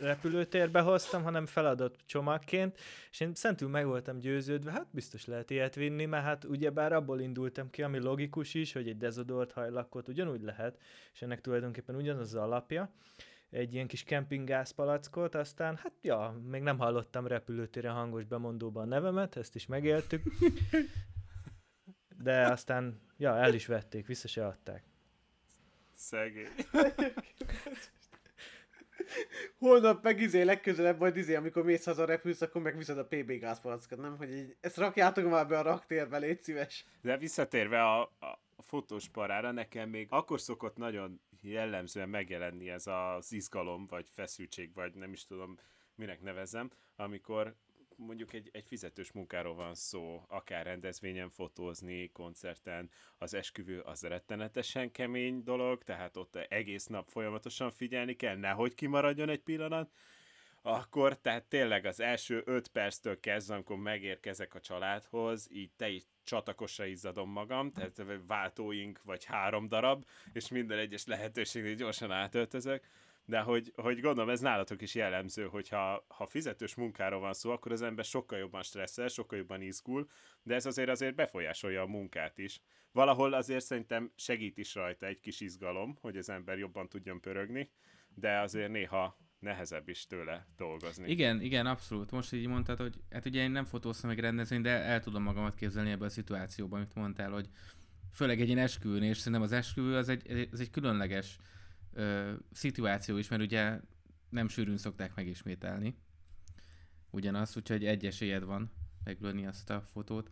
repülőtérbe 0.00 0.80
hoztam, 0.80 1.22
hanem 1.22 1.46
feladott 1.46 1.98
csomagként, 2.06 2.80
és 3.10 3.20
én 3.20 3.34
szentül 3.34 3.68
meg 3.68 3.86
voltam 3.86 4.18
győződve, 4.18 4.70
hát 4.70 4.86
biztos 4.90 5.26
lehet 5.26 5.50
ilyet 5.50 5.74
vinni, 5.74 6.04
mert 6.04 6.24
hát 6.24 6.44
ugyebár 6.44 6.92
abból 6.92 7.20
indultam 7.20 7.70
ki, 7.70 7.82
ami 7.82 7.98
logikus 7.98 8.54
is, 8.54 8.72
hogy 8.72 8.88
egy 8.88 8.96
dezodolt 8.96 9.52
hajlakot 9.52 10.08
ugyanúgy 10.08 10.42
lehet, 10.42 10.78
és 11.12 11.22
ennek 11.22 11.40
tulajdonképpen 11.40 11.96
ugyanaz 11.96 12.34
az 12.34 12.40
alapja, 12.40 12.90
egy 13.54 13.74
ilyen 13.74 13.86
kis 13.86 14.02
kempinggázpalackot, 14.02 15.34
aztán 15.34 15.76
hát 15.76 15.92
ja, 16.00 16.40
még 16.46 16.62
nem 16.62 16.78
hallottam 16.78 17.26
repülőtéren 17.26 17.94
hangos 17.94 18.24
bemondóban 18.24 18.82
a 18.82 18.86
nevemet, 18.86 19.36
ezt 19.36 19.54
is 19.54 19.66
megéltük. 19.66 20.22
De 22.22 22.46
aztán, 22.46 23.00
ja, 23.16 23.36
el 23.36 23.54
is 23.54 23.66
vették, 23.66 24.06
vissza 24.06 24.28
se 24.28 24.46
adták. 24.46 24.84
Szegény. 25.94 26.48
Holnap 29.58 30.02
meg 30.02 30.20
izé 30.20 30.42
legközelebb 30.42 30.98
majd 30.98 31.16
izé, 31.16 31.34
amikor 31.34 31.64
mész 31.64 31.84
haza 31.84 32.04
repülsz, 32.04 32.40
akkor 32.40 32.62
megviszed 32.62 32.98
a 32.98 33.06
PB 33.06 33.30
gázpalackot, 33.32 34.00
nem? 34.00 34.16
Hogy 34.16 34.32
így, 34.34 34.56
ezt 34.60 34.76
rakjátok 34.76 35.30
már 35.30 35.48
be 35.48 35.58
a 35.58 35.62
raktérbe, 35.62 36.18
légy 36.18 36.42
szíves. 36.42 36.84
De 37.02 37.16
visszatérve 37.16 37.82
a, 37.82 38.02
a, 38.02 38.26
a 38.56 38.62
fotós 38.62 39.08
parára, 39.08 39.50
nekem 39.50 39.88
még 39.88 40.06
akkor 40.10 40.40
szokott 40.40 40.76
nagyon 40.76 41.20
jellemzően 41.50 42.08
megjelenni 42.08 42.70
ez 42.70 42.86
az 42.86 43.32
izgalom, 43.32 43.86
vagy 43.86 44.08
feszültség, 44.08 44.74
vagy 44.74 44.94
nem 44.94 45.12
is 45.12 45.24
tudom, 45.24 45.56
minek 45.94 46.22
nevezem, 46.22 46.70
amikor 46.96 47.56
mondjuk 47.96 48.32
egy, 48.32 48.50
egy 48.52 48.66
fizetős 48.66 49.12
munkáról 49.12 49.54
van 49.54 49.74
szó, 49.74 50.24
akár 50.28 50.64
rendezvényen 50.64 51.30
fotózni, 51.30 52.10
koncerten, 52.12 52.90
az 53.18 53.34
esküvő 53.34 53.80
az 53.80 54.02
rettenetesen 54.02 54.90
kemény 54.90 55.42
dolog, 55.42 55.82
tehát 55.82 56.16
ott 56.16 56.36
egész 56.36 56.86
nap 56.86 57.08
folyamatosan 57.08 57.70
figyelni 57.70 58.14
kell, 58.14 58.36
nehogy 58.36 58.74
kimaradjon 58.74 59.28
egy 59.28 59.42
pillanat, 59.42 59.92
akkor 60.66 61.18
tehát 61.20 61.44
tényleg 61.44 61.84
az 61.84 62.00
első 62.00 62.42
öt 62.44 62.68
perctől 62.68 63.20
kezdve, 63.20 63.54
amikor 63.54 63.76
megérkezek 63.76 64.54
a 64.54 64.60
családhoz, 64.60 65.48
így 65.52 65.70
te 65.76 65.88
is 65.88 66.02
csatakosra 66.22 66.84
izzadom 66.84 67.30
magam, 67.30 67.72
tehát 67.72 68.02
váltóink 68.26 69.00
vagy 69.02 69.24
három 69.24 69.68
darab, 69.68 70.04
és 70.32 70.48
minden 70.48 70.78
egyes 70.78 71.06
lehetőségnél 71.06 71.74
gyorsan 71.74 72.10
átöltözök, 72.10 72.86
de 73.24 73.40
hogy, 73.40 73.72
hogy 73.76 74.00
gondolom 74.00 74.30
ez 74.30 74.40
nálatok 74.40 74.82
is 74.82 74.94
jellemző, 74.94 75.46
hogy 75.46 75.68
ha, 75.68 76.04
ha 76.08 76.26
fizetős 76.26 76.74
munkáról 76.74 77.20
van 77.20 77.32
szó, 77.32 77.50
akkor 77.50 77.72
az 77.72 77.82
ember 77.82 78.04
sokkal 78.04 78.38
jobban 78.38 78.62
stresszel, 78.62 79.08
sokkal 79.08 79.38
jobban 79.38 79.62
izgul, 79.62 80.08
de 80.42 80.54
ez 80.54 80.66
azért 80.66 80.88
azért 80.88 81.14
befolyásolja 81.14 81.82
a 81.82 81.86
munkát 81.86 82.38
is. 82.38 82.60
Valahol 82.92 83.32
azért 83.32 83.64
szerintem 83.64 84.12
segít 84.16 84.58
is 84.58 84.74
rajta 84.74 85.06
egy 85.06 85.20
kis 85.20 85.40
izgalom, 85.40 85.96
hogy 86.00 86.16
az 86.16 86.28
ember 86.28 86.58
jobban 86.58 86.88
tudjon 86.88 87.20
pörögni, 87.20 87.70
de 88.14 88.38
azért 88.38 88.70
néha 88.70 89.22
nehezebb 89.44 89.88
is 89.88 90.06
tőle 90.06 90.46
dolgozni. 90.56 91.10
Igen, 91.10 91.40
igen, 91.40 91.66
abszolút. 91.66 92.10
Most 92.10 92.32
így 92.32 92.46
mondtad, 92.46 92.78
hogy 92.78 93.02
hát 93.10 93.26
ugye 93.26 93.42
én 93.42 93.50
nem 93.50 93.64
fotóztam 93.64 94.08
meg 94.08 94.18
rendezvény, 94.18 94.60
de 94.60 94.70
el 94.70 95.00
tudom 95.00 95.22
magamat 95.22 95.54
képzelni 95.54 95.90
ebben 95.90 96.08
a 96.08 96.10
szituációban, 96.10 96.78
amit 96.78 96.94
mondtál, 96.94 97.30
hogy 97.30 97.48
főleg 98.12 98.40
egy 98.40 98.46
ilyen 98.46 98.58
esküvőn, 98.58 99.02
és 99.02 99.16
szerintem 99.16 99.42
az 99.42 99.52
esküvő 99.52 99.96
az 99.96 100.08
egy, 100.08 100.48
az 100.52 100.60
egy 100.60 100.70
különleges 100.70 101.38
ö, 101.92 102.32
szituáció 102.52 103.16
is, 103.16 103.28
mert 103.28 103.42
ugye 103.42 103.80
nem 104.28 104.48
sűrűn 104.48 104.76
szokták 104.76 105.14
megismételni 105.14 105.96
ugyanaz, 107.10 107.56
úgyhogy 107.56 107.84
egy 107.84 108.06
esélyed 108.06 108.44
van 108.44 108.72
meglőni 109.04 109.46
azt 109.46 109.70
a 109.70 109.80
fotót, 109.80 110.30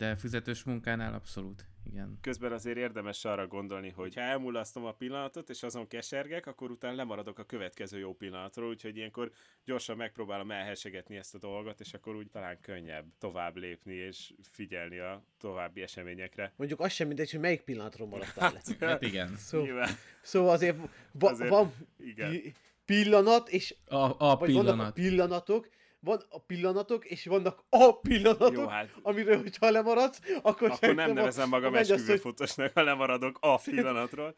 de 0.00 0.16
fizetős 0.16 0.62
munkánál 0.62 1.14
abszolút 1.14 1.64
igen. 1.86 2.18
Közben 2.20 2.52
azért 2.52 2.76
érdemes 2.76 3.24
arra 3.24 3.46
gondolni, 3.46 3.90
hogy 3.90 4.14
ha 4.14 4.20
elmulasztom 4.20 4.84
a 4.84 4.92
pillanatot, 4.92 5.50
és 5.50 5.62
azon 5.62 5.86
kesergek, 5.86 6.46
akkor 6.46 6.70
utána 6.70 6.94
lemaradok 6.94 7.38
a 7.38 7.44
következő 7.44 7.98
jó 7.98 8.14
pillanatról, 8.14 8.68
úgyhogy 8.68 8.96
ilyenkor 8.96 9.30
gyorsan 9.64 9.96
megpróbálom 9.96 10.50
elhesegetni 10.50 11.16
ezt 11.16 11.34
a 11.34 11.38
dolgot, 11.38 11.80
és 11.80 11.94
akkor 11.94 12.16
úgy 12.16 12.30
talán 12.30 12.60
könnyebb 12.60 13.04
tovább 13.18 13.56
lépni, 13.56 13.94
és 13.94 14.32
figyelni 14.50 14.98
a 14.98 15.22
további 15.38 15.82
eseményekre. 15.82 16.52
Mondjuk 16.56 16.80
az 16.80 16.92
sem 16.92 17.06
mindegy, 17.06 17.30
hogy 17.30 17.40
melyik 17.40 17.60
pillanatról 17.60 18.08
maradtál 18.08 18.52
hát, 18.52 18.76
hát 18.80 19.02
igen. 19.02 19.36
Szó, 19.36 19.64
szóval 20.22 20.50
azért, 20.50 20.76
va, 21.12 21.30
azért 21.30 21.50
van 21.50 21.74
igen. 21.98 22.54
pillanat, 22.84 23.48
és 23.48 23.74
a, 23.86 24.30
a 24.30 24.36
pillanat. 24.36 24.88
a 24.88 24.92
pillanatok, 24.92 25.68
van 26.00 26.22
a 26.28 26.40
pillanatok, 26.40 27.04
és 27.04 27.26
vannak 27.26 27.64
a 27.68 27.98
pillanatok, 28.00 28.52
Jó, 28.52 28.66
hát... 28.66 28.88
amiről, 29.02 29.36
hogyha 29.36 29.70
lemaradsz, 29.70 30.20
akkor, 30.42 30.70
akkor 30.70 30.94
nem 30.94 31.12
nevezem 31.12 31.48
magam 31.48 31.74
esküvőfotosnak, 31.74 32.72
ha 32.72 32.82
lemaradok 32.82 33.38
a 33.40 33.56
pillanatról. 33.58 34.34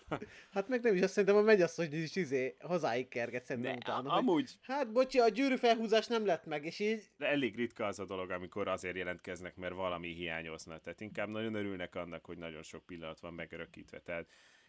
hát 0.54 0.68
meg 0.68 0.82
nem 0.82 0.94
is, 0.94 1.02
azt 1.02 1.12
szerintem 1.12 1.38
a 1.38 1.42
mennyasszony 1.42 1.92
is 1.92 2.16
izé, 2.16 2.56
hazáig 2.60 3.08
kerget 3.08 3.44
szerintem 3.44 3.76
utána. 3.76 4.10
Amúgy... 4.10 4.34
Hogy, 4.34 4.74
hát 4.74 4.92
bocsi, 4.92 5.18
a 5.18 5.28
gyűrű 5.28 5.56
felhúzás 5.56 6.06
nem 6.06 6.26
lett 6.26 6.46
meg, 6.46 6.64
és 6.64 6.78
így... 6.78 7.02
De 7.16 7.26
elég 7.26 7.56
ritka 7.56 7.86
az 7.86 7.98
a 7.98 8.04
dolog, 8.04 8.30
amikor 8.30 8.68
azért 8.68 8.96
jelentkeznek, 8.96 9.56
mert 9.56 9.74
valami 9.74 10.08
hiányozna. 10.08 10.78
Tehát 10.78 11.00
inkább 11.00 11.28
nagyon 11.28 11.54
örülnek 11.54 11.94
annak, 11.94 12.24
hogy 12.24 12.38
nagyon 12.38 12.62
sok 12.62 12.86
pillanat 12.86 13.20
van 13.20 13.34
megörökítve. 13.34 14.00
Tehát 14.00 14.26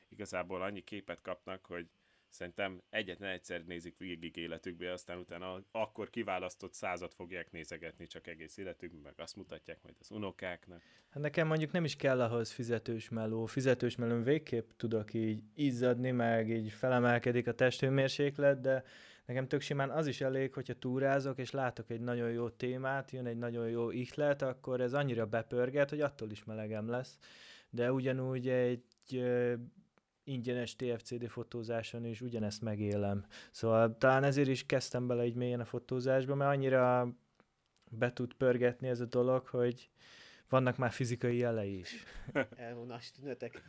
igazából 0.10 0.62
annyi 0.62 0.82
képet 0.82 1.22
kapnak, 1.22 1.66
hogy 1.66 1.88
szerintem 2.34 2.82
egyetlen 2.90 3.30
egyszer 3.30 3.64
nézik 3.66 3.98
végig 3.98 4.36
életükbe, 4.38 4.92
aztán 4.92 5.18
utána 5.18 5.64
akkor 5.72 6.10
kiválasztott 6.10 6.74
százat 6.74 7.14
fogják 7.14 7.52
nézegetni 7.52 8.08
csak 8.08 8.28
egész 8.28 8.58
életükben, 8.58 9.02
meg 9.02 9.14
azt 9.18 9.36
mutatják 9.36 9.80
majd 9.84 9.96
az 10.00 10.12
unokáknak. 10.12 10.82
Hát 11.10 11.24
nekem 11.24 11.48
mondjuk 11.48 11.72
nem 11.72 11.84
is 11.84 11.96
kell 11.96 12.22
ahhoz 12.22 12.52
fizetős 12.52 13.10
meló. 13.10 13.46
Fizetős 13.46 13.96
melón 13.96 14.24
végképp 14.24 14.70
tudok 14.78 15.14
így 15.14 15.44
izzadni, 15.56 16.12
meg 16.12 16.50
így 16.50 16.72
felemelkedik 16.72 17.48
a 17.48 17.54
testhőmérséklet, 17.54 18.60
de 18.60 18.84
nekem 19.26 19.48
tök 19.48 19.62
simán 19.62 19.90
az 19.90 20.08
is 20.08 20.22
elég, 20.22 20.54
hogyha 20.54 20.74
túrázok, 20.74 21.38
és 21.38 21.52
látok 21.52 21.90
egy 21.90 22.02
nagyon 22.02 22.32
jó 22.32 22.50
témát, 22.50 23.12
jön 23.12 23.26
egy 23.26 23.38
nagyon 23.38 23.70
jó 23.70 23.92
ihlet, 23.92 24.42
akkor 24.42 24.82
ez 24.82 24.94
annyira 24.94 25.26
bepörget, 25.26 25.90
hogy 25.90 26.02
attól 26.02 26.32
is 26.32 26.44
melegem 26.44 26.90
lesz. 26.90 27.18
De 27.70 27.92
ugyanúgy 27.92 28.48
egy 28.50 28.84
ingyenes 30.24 30.76
TFCD 30.76 31.28
fotózáson 31.28 32.06
is 32.06 32.22
ugyanezt 32.22 32.62
megélem. 32.62 33.26
Szóval 33.52 33.98
talán 33.98 34.24
ezért 34.24 34.48
is 34.48 34.66
kezdtem 34.66 35.08
bele 35.08 35.22
egy 35.22 35.36
mélyen 35.36 35.60
a 35.60 35.66
fotózásba, 35.66 36.36
mert 36.36 36.52
annyira 36.52 37.14
be 37.90 38.14
tud 38.14 38.34
pörgetni 38.34 38.88
ez 38.88 39.00
a 39.00 39.06
dolog, 39.06 39.48
hogy 39.48 39.90
vannak 40.50 40.78
már 40.78 40.92
fizikai 40.92 41.38
jelei 41.38 41.78
is. 41.78 42.04
Elvonás 42.56 43.12
tünetek. 43.12 43.62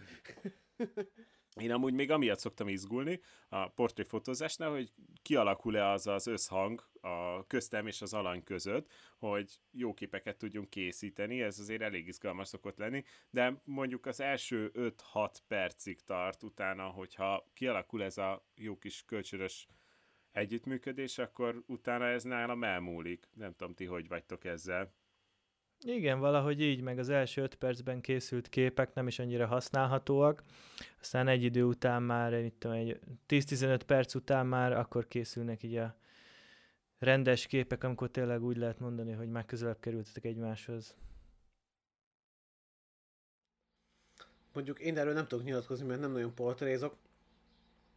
Én 1.61 1.73
amúgy 1.73 1.93
még 1.93 2.11
amiatt 2.11 2.39
szoktam 2.39 2.69
izgulni 2.69 3.21
a 3.49 3.69
portréfotózásnál, 3.69 4.71
hogy 4.71 4.93
kialakul-e 5.23 5.89
az 5.91 6.07
az 6.07 6.27
összhang 6.27 6.89
a 7.01 7.47
köztem 7.47 7.87
és 7.87 8.03
az 8.03 8.15
alany 8.15 8.43
között, 8.45 8.91
hogy 9.19 9.61
jó 9.71 9.95
képeket 9.95 10.37
tudjunk 10.39 10.71
készíteni, 10.71 11.43
ez 11.43 11.59
azért 11.59 11.83
elég 11.83 12.07
izgalmas 12.07 12.49
szokott 12.49 12.79
lenni, 12.79 13.05
de 13.31 13.61
mondjuk 13.65 14.07
az 14.07 14.21
első 14.21 14.71
5-6 15.13 15.37
percig 15.49 16.01
tart 16.01 16.43
utána, 16.43 16.87
hogyha 16.87 17.51
kialakul 17.53 18.03
ez 18.03 18.19
a 18.19 18.47
jó 18.55 18.79
kis 18.79 19.05
kölcsönös 19.05 19.67
együttműködés, 20.33 21.19
akkor 21.19 21.63
utána 21.67 22.07
ez 22.07 22.23
nálam 22.23 22.65
elmúlik. 22.65 23.29
Nem 23.35 23.55
tudom, 23.55 23.75
ti 23.75 23.85
hogy 23.85 24.09
vagytok 24.09 24.45
ezzel. 24.45 24.93
Igen, 25.87 26.19
valahogy 26.21 26.61
így, 26.61 26.81
meg 26.81 26.99
az 26.99 27.09
első 27.09 27.43
öt 27.43 27.55
percben 27.55 28.01
készült 28.01 28.49
képek 28.49 28.95
nem 28.95 29.07
is 29.07 29.19
annyira 29.19 29.47
használhatóak, 29.47 30.43
aztán 31.01 31.29
egy 31.29 31.43
idő 31.43 31.65
után 31.65 32.03
már, 32.03 32.43
mit 32.43 32.55
tudom, 32.55 32.77
egy 32.77 33.01
10-15 33.29 33.81
perc 33.87 34.15
után 34.15 34.47
már 34.47 34.73
akkor 34.73 35.09
készülnek 35.09 35.63
így 35.63 35.77
a 35.77 35.97
rendes 36.99 37.47
képek, 37.47 37.85
amikor 37.85 38.11
tényleg 38.11 38.43
úgy 38.43 38.57
lehet 38.57 38.79
mondani, 38.79 39.13
hogy 39.13 39.29
már 39.29 39.45
közelebb 39.45 39.81
kerültetek 39.81 40.25
egymáshoz. 40.25 40.97
Mondjuk 44.53 44.81
én 44.81 44.99
erről 44.99 45.15
nem 45.15 45.27
tudok 45.27 45.45
nyilatkozni, 45.45 45.87
mert 45.87 46.01
nem 46.01 46.13
nagyon 46.13 46.35
portrézok, 46.35 46.97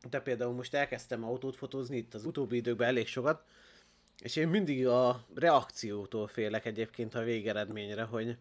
de 0.09 0.21
például 0.21 0.53
most 0.53 0.73
elkezdtem 0.73 1.23
autót 1.23 1.55
fotózni 1.55 1.97
itt 1.97 2.13
az 2.13 2.25
utóbbi 2.25 2.55
időkben 2.55 2.87
elég 2.87 3.07
sokat, 3.07 3.45
és 4.21 4.35
én 4.35 4.47
mindig 4.47 4.87
a 4.87 5.25
reakciótól 5.35 6.27
félek 6.27 6.65
egyébként 6.65 7.15
a 7.15 7.23
végeredményre, 7.23 8.03
hogy, 8.03 8.37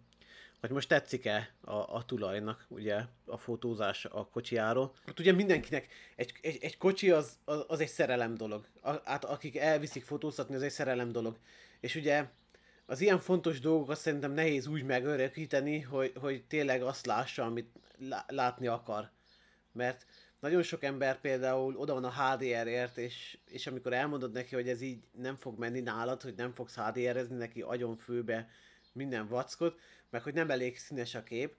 hogy 0.60 0.70
most 0.70 0.88
tetszik-e 0.88 1.50
a, 1.60 1.74
a 1.74 2.04
tulajnak 2.06 2.66
ugye 2.68 3.02
a 3.26 3.36
fotózás 3.36 4.04
a 4.04 4.26
kocsiáról. 4.26 4.92
Hát 5.06 5.20
ugye 5.20 5.32
mindenkinek 5.32 5.88
egy, 6.16 6.32
egy, 6.40 6.58
egy 6.60 6.76
kocsi 6.76 7.10
az, 7.10 7.38
az, 7.44 7.64
az 7.68 7.80
egy 7.80 7.88
szerelem 7.88 8.34
dolog. 8.34 8.66
A, 8.80 8.90
hát 9.04 9.24
akik 9.24 9.56
elviszik 9.56 10.04
fotóztatni, 10.04 10.54
az 10.54 10.62
egy 10.62 10.70
szerelem 10.70 11.12
dolog. 11.12 11.38
És 11.80 11.94
ugye 11.94 12.24
az 12.86 13.00
ilyen 13.00 13.20
fontos 13.20 13.60
dolgokat 13.60 13.98
szerintem 13.98 14.32
nehéz 14.32 14.66
úgy 14.66 14.82
megörökíteni, 14.82 15.80
hogy, 15.80 16.12
hogy 16.20 16.44
tényleg 16.44 16.82
azt 16.82 17.06
lássa, 17.06 17.44
amit 17.44 17.70
látni 18.26 18.66
akar. 18.66 19.10
Mert 19.72 20.06
nagyon 20.40 20.62
sok 20.62 20.82
ember 20.82 21.20
például 21.20 21.76
oda 21.76 21.94
van 21.94 22.04
a 22.04 22.12
HDR-ért, 22.12 22.98
és, 22.98 23.38
és 23.46 23.66
amikor 23.66 23.92
elmondod 23.92 24.32
neki, 24.32 24.54
hogy 24.54 24.68
ez 24.68 24.80
így 24.80 25.04
nem 25.12 25.36
fog 25.36 25.58
menni 25.58 25.80
nálad, 25.80 26.22
hogy 26.22 26.34
nem 26.34 26.52
fogsz 26.52 26.76
HDR-ezni 26.76 27.36
neki 27.36 27.60
agyon 27.62 27.96
főbe 27.96 28.48
minden 28.92 29.28
vackot, 29.28 29.78
meg 30.10 30.22
hogy 30.22 30.34
nem 30.34 30.50
elég 30.50 30.78
színes 30.78 31.14
a 31.14 31.22
kép. 31.22 31.54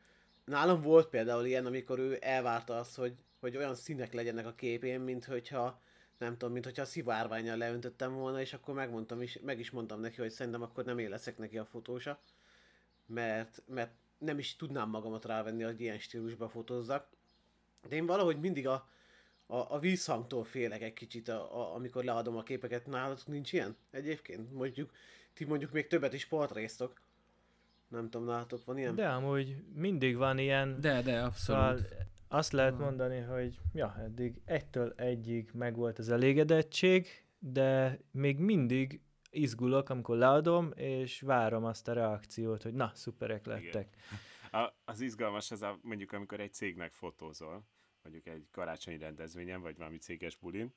Nálam 0.46 0.82
volt 0.82 1.08
például 1.08 1.46
ilyen, 1.46 1.66
amikor 1.66 2.00
ő 2.00 2.18
elvárta 2.22 2.78
azt, 2.78 2.96
hogy, 2.96 3.14
hogy 3.40 3.58
olyan 3.58 3.76
színek 3.76 4.14
legyenek 4.14 4.46
a 4.46 4.54
képén, 4.54 5.00
mint 5.00 5.26
hogyha 5.26 5.82
nem 6.18 6.32
tudom, 6.32 6.52
mint 6.52 6.66
hogyha 6.66 6.86
szivárványjal 6.86 7.58
leöntöttem 7.58 8.14
volna, 8.14 8.42
és 8.42 8.54
akkor 8.54 8.74
megmondtam 8.74 9.22
is, 9.22 9.40
meg 9.40 9.60
is 9.60 9.72
mondtam 9.72 10.00
neki, 10.00 10.22
hogy 10.22 10.30
szerintem 10.32 10.62
akkor 10.62 10.86
nem 10.86 11.00
én 11.00 11.10
leszek 11.10 11.38
neki 11.38 11.58
a 11.58 11.66
fotósa, 11.66 12.20
mert, 13.06 13.64
mert 13.68 13.92
nem 14.18 14.40
is 14.40 14.56
tudnám 14.56 14.90
magamat 14.90 15.26
rávenni, 15.26 15.64
hogy 15.64 15.82
ilyen 15.82 16.00
stílusba 16.00 16.50
fotózzak. 16.50 17.08
De 17.90 17.96
én 17.96 18.06
valahogy 18.06 18.40
mindig 18.40 18.68
a, 18.68 18.90
a, 19.46 19.56
a 19.56 19.80
vízhangtól 19.80 20.44
félek 20.44 20.82
egy 20.82 20.94
kicsit, 20.94 21.28
a, 21.28 21.60
a, 21.60 21.76
amikor 21.76 22.04
leadom 22.04 22.36
a 22.38 22.44
képeket. 22.44 22.86
Nálatok 22.86 23.28
nincs 23.28 23.54
ilyen 23.54 23.76
egyébként? 23.92 24.54
Mondjuk, 24.54 24.92
ti 25.34 25.46
mondjuk 25.46 25.72
még 25.72 25.88
többet 25.88 26.14
is 26.14 26.26
portréztok. 26.26 27.02
Nem 27.88 28.10
tudom, 28.10 28.28
nálatok 28.28 28.66
van 28.66 28.78
ilyen? 28.78 28.96
De 28.96 29.08
amúgy 29.08 29.56
mindig 29.74 30.18
van 30.18 30.38
ilyen. 30.38 30.82
De, 30.82 31.02
de, 31.02 31.22
abszolút. 31.22 31.36
Szóval 31.38 31.80
azt 32.28 32.52
lehet 32.52 32.78
mondani, 32.78 33.20
hogy 33.20 33.60
ja, 33.74 33.96
eddig 34.04 34.42
egytől 34.46 34.94
egyig 34.96 35.50
megvolt 35.54 36.00
az 36.00 36.10
elégedettség, 36.10 37.08
de 37.40 38.00
még 38.12 38.38
mindig 38.38 39.02
izgulok, 39.32 39.90
amikor 39.90 40.18
leadom, 40.18 40.72
és 40.76 41.22
várom 41.22 41.66
azt 41.66 41.88
a 41.88 41.94
reakciót, 41.94 42.64
hogy 42.64 42.74
na, 42.74 42.92
szuperek 42.94 43.46
lettek. 43.46 43.66
Igen. 43.66 44.20
Az 44.86 45.02
izgalmas 45.02 45.52
az 45.52 45.62
a, 45.62 45.80
mondjuk, 45.82 46.12
amikor 46.12 46.40
egy 46.40 46.54
cégnek 46.54 46.94
fotózol, 46.94 47.68
mondjuk 48.02 48.26
egy 48.26 48.48
karácsonyi 48.52 48.98
rendezvényen, 48.98 49.62
vagy 49.62 49.78
valami 49.78 49.98
céges 49.98 50.36
bulin, 50.36 50.74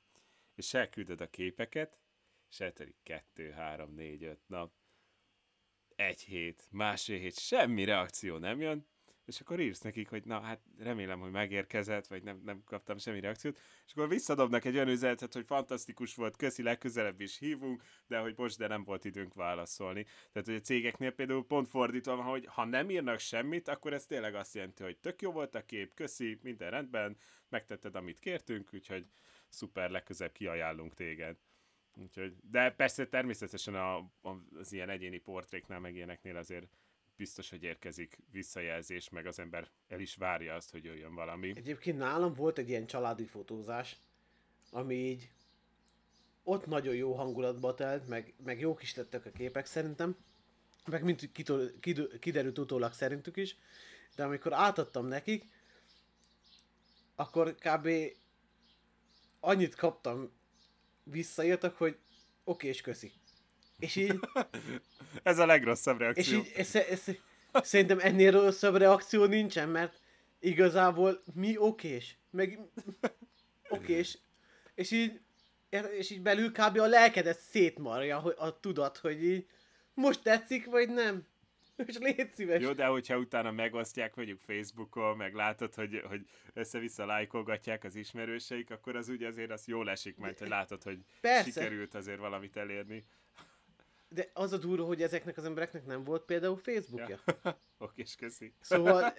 és 0.55 0.73
elküldöd 0.73 1.21
a 1.21 1.29
képeket, 1.29 1.99
és 2.49 2.59
eltelik 2.59 2.97
kettő, 3.03 3.51
három, 3.51 3.93
négy, 3.93 4.23
öt 4.23 4.47
nap, 4.47 4.73
egy 5.95 6.21
hét, 6.21 6.67
másfél 6.71 7.19
hét, 7.19 7.39
semmi 7.39 7.83
reakció 7.83 8.37
nem 8.37 8.61
jön, 8.61 8.87
és 9.25 9.39
akkor 9.39 9.59
írsz 9.59 9.81
nekik, 9.81 10.09
hogy 10.09 10.25
na 10.25 10.39
hát 10.41 10.61
remélem, 10.77 11.19
hogy 11.19 11.31
megérkezett, 11.31 12.07
vagy 12.07 12.23
nem, 12.23 12.41
nem 12.45 12.63
kaptam 12.65 12.97
semmi 12.97 13.19
reakciót, 13.19 13.59
és 13.85 13.91
akkor 13.91 14.09
visszadobnak 14.09 14.65
egy 14.65 14.75
olyan 14.75 14.87
üzenetet, 14.87 15.33
hogy 15.33 15.45
fantasztikus 15.45 16.15
volt, 16.15 16.35
köszi, 16.35 16.63
legközelebb 16.63 17.21
is 17.21 17.37
hívunk, 17.37 17.83
de 18.07 18.19
hogy 18.19 18.33
most, 18.37 18.57
de 18.57 18.67
nem 18.67 18.83
volt 18.83 19.05
időnk 19.05 19.33
válaszolni. 19.33 20.03
Tehát, 20.03 20.47
hogy 20.47 20.55
a 20.55 20.59
cégeknél 20.59 21.11
például 21.11 21.45
pont 21.45 21.67
fordítva 21.67 22.15
van, 22.15 22.25
hogy 22.25 22.45
ha 22.45 22.65
nem 22.65 22.89
írnak 22.89 23.19
semmit, 23.19 23.67
akkor 23.67 23.93
ez 23.93 24.05
tényleg 24.05 24.35
azt 24.35 24.53
jelenti, 24.53 24.83
hogy 24.83 24.97
tök 24.97 25.21
jó 25.21 25.31
volt 25.31 25.55
a 25.55 25.65
kép, 25.65 25.93
köszi, 25.93 26.39
minden 26.41 26.69
rendben, 26.69 27.17
megtetted, 27.49 27.95
amit 27.95 28.19
kértünk, 28.19 28.73
úgyhogy 28.73 29.05
szuper, 29.49 29.89
legközelebb 29.89 30.33
kiajánlunk 30.33 30.93
téged. 30.93 31.37
Úgyhogy, 31.95 32.35
de 32.41 32.71
persze 32.71 33.07
természetesen 33.07 33.75
a, 33.75 33.95
a, 33.97 34.43
az 34.59 34.73
ilyen 34.73 34.89
egyéni 34.89 35.17
portréknál, 35.17 35.79
meg 35.79 35.95
ilyeneknél 35.95 36.35
azért 36.35 36.67
biztos, 37.15 37.49
hogy 37.49 37.63
érkezik 37.63 38.17
visszajelzés, 38.31 39.09
meg 39.09 39.25
az 39.25 39.39
ember 39.39 39.69
el 39.87 39.99
is 39.99 40.15
várja 40.15 40.55
azt, 40.55 40.71
hogy 40.71 40.83
jöjjön 40.83 41.15
valami. 41.15 41.53
Egyébként 41.55 41.97
nálam 41.97 42.33
volt 42.33 42.57
egy 42.57 42.69
ilyen 42.69 42.87
családi 42.87 43.25
fotózás, 43.25 43.97
ami 44.71 44.95
így 44.95 45.31
ott 46.43 46.65
nagyon 46.65 46.95
jó 46.95 47.13
hangulatba 47.13 47.73
telt, 47.73 48.07
meg, 48.07 48.33
meg 48.43 48.59
jók 48.59 48.81
is 48.81 48.95
lettek 48.95 49.25
a 49.25 49.31
képek 49.31 49.65
szerintem, 49.65 50.15
meg 50.85 51.03
mint 51.03 51.31
kitol, 51.31 51.71
kiderült 52.19 52.57
utólag 52.57 52.93
szerintük 52.93 53.37
is, 53.37 53.57
de 54.15 54.23
amikor 54.23 54.53
átadtam 54.53 55.05
nekik, 55.05 55.45
akkor 57.15 57.55
kb. 57.55 57.89
annyit 59.39 59.75
kaptam 59.75 60.31
visszaírtak, 61.03 61.77
hogy 61.77 61.97
oké, 62.43 62.67
és 62.67 62.81
köszi. 62.81 63.11
És 63.81 63.95
így... 63.95 64.19
ez 65.23 65.37
a 65.37 65.45
legrosszabb 65.45 65.99
reakció. 65.99 66.39
És 66.39 66.47
így, 66.47 66.53
ez, 66.55 66.75
ez, 66.75 67.03
szerintem 67.53 67.99
ennél 67.99 68.31
rosszabb 68.31 68.75
reakció 68.75 69.25
nincsen, 69.25 69.69
mert 69.69 69.99
igazából 70.39 71.21
mi 71.33 71.57
okés, 71.57 72.17
meg 72.31 72.59
okés, 73.69 74.17
és 74.75 74.91
így, 74.91 75.19
és 75.97 76.09
így 76.09 76.21
belül 76.21 76.51
kb. 76.51 76.79
a 76.79 76.87
lelkedet 76.87 77.39
szétmarja, 77.39 78.17
a 78.17 78.59
tudat, 78.59 78.97
hogy 78.97 79.23
így 79.23 79.47
most 79.93 80.23
tetszik, 80.23 80.65
vagy 80.65 80.89
nem. 80.89 81.29
És 81.85 81.97
légy 81.97 82.33
szíves. 82.33 82.61
Jó, 82.61 82.71
de 82.73 82.85
hogyha 82.85 83.17
utána 83.17 83.51
megosztják 83.51 84.15
mondjuk 84.15 84.39
Facebookon, 84.39 85.17
meg 85.17 85.33
látod, 85.33 85.73
hogy, 85.73 86.01
hogy 86.07 86.25
össze-vissza 86.53 87.05
lájkolgatják 87.05 87.83
az 87.83 87.95
ismerőseik, 87.95 88.71
akkor 88.71 88.95
az 88.95 89.09
úgy 89.09 89.23
azért 89.23 89.51
az 89.51 89.67
jól 89.67 89.89
esik, 89.89 90.17
mert 90.17 90.39
hogy 90.39 90.47
látod, 90.47 90.83
hogy 90.83 90.99
Persze. 91.21 91.43
sikerült 91.43 91.95
azért 91.95 92.19
valamit 92.19 92.57
elérni. 92.57 93.03
De 94.13 94.29
az 94.33 94.51
a 94.51 94.57
durva, 94.57 94.85
hogy 94.85 95.01
ezeknek 95.01 95.37
az 95.37 95.45
embereknek 95.45 95.85
nem 95.85 96.03
volt 96.03 96.23
például 96.23 96.57
Facebookja. 96.57 97.19
Ja. 97.25 97.57
Oké, 97.77 98.01
és 98.01 98.15
köszi. 98.15 98.53
Szóval, 98.59 99.13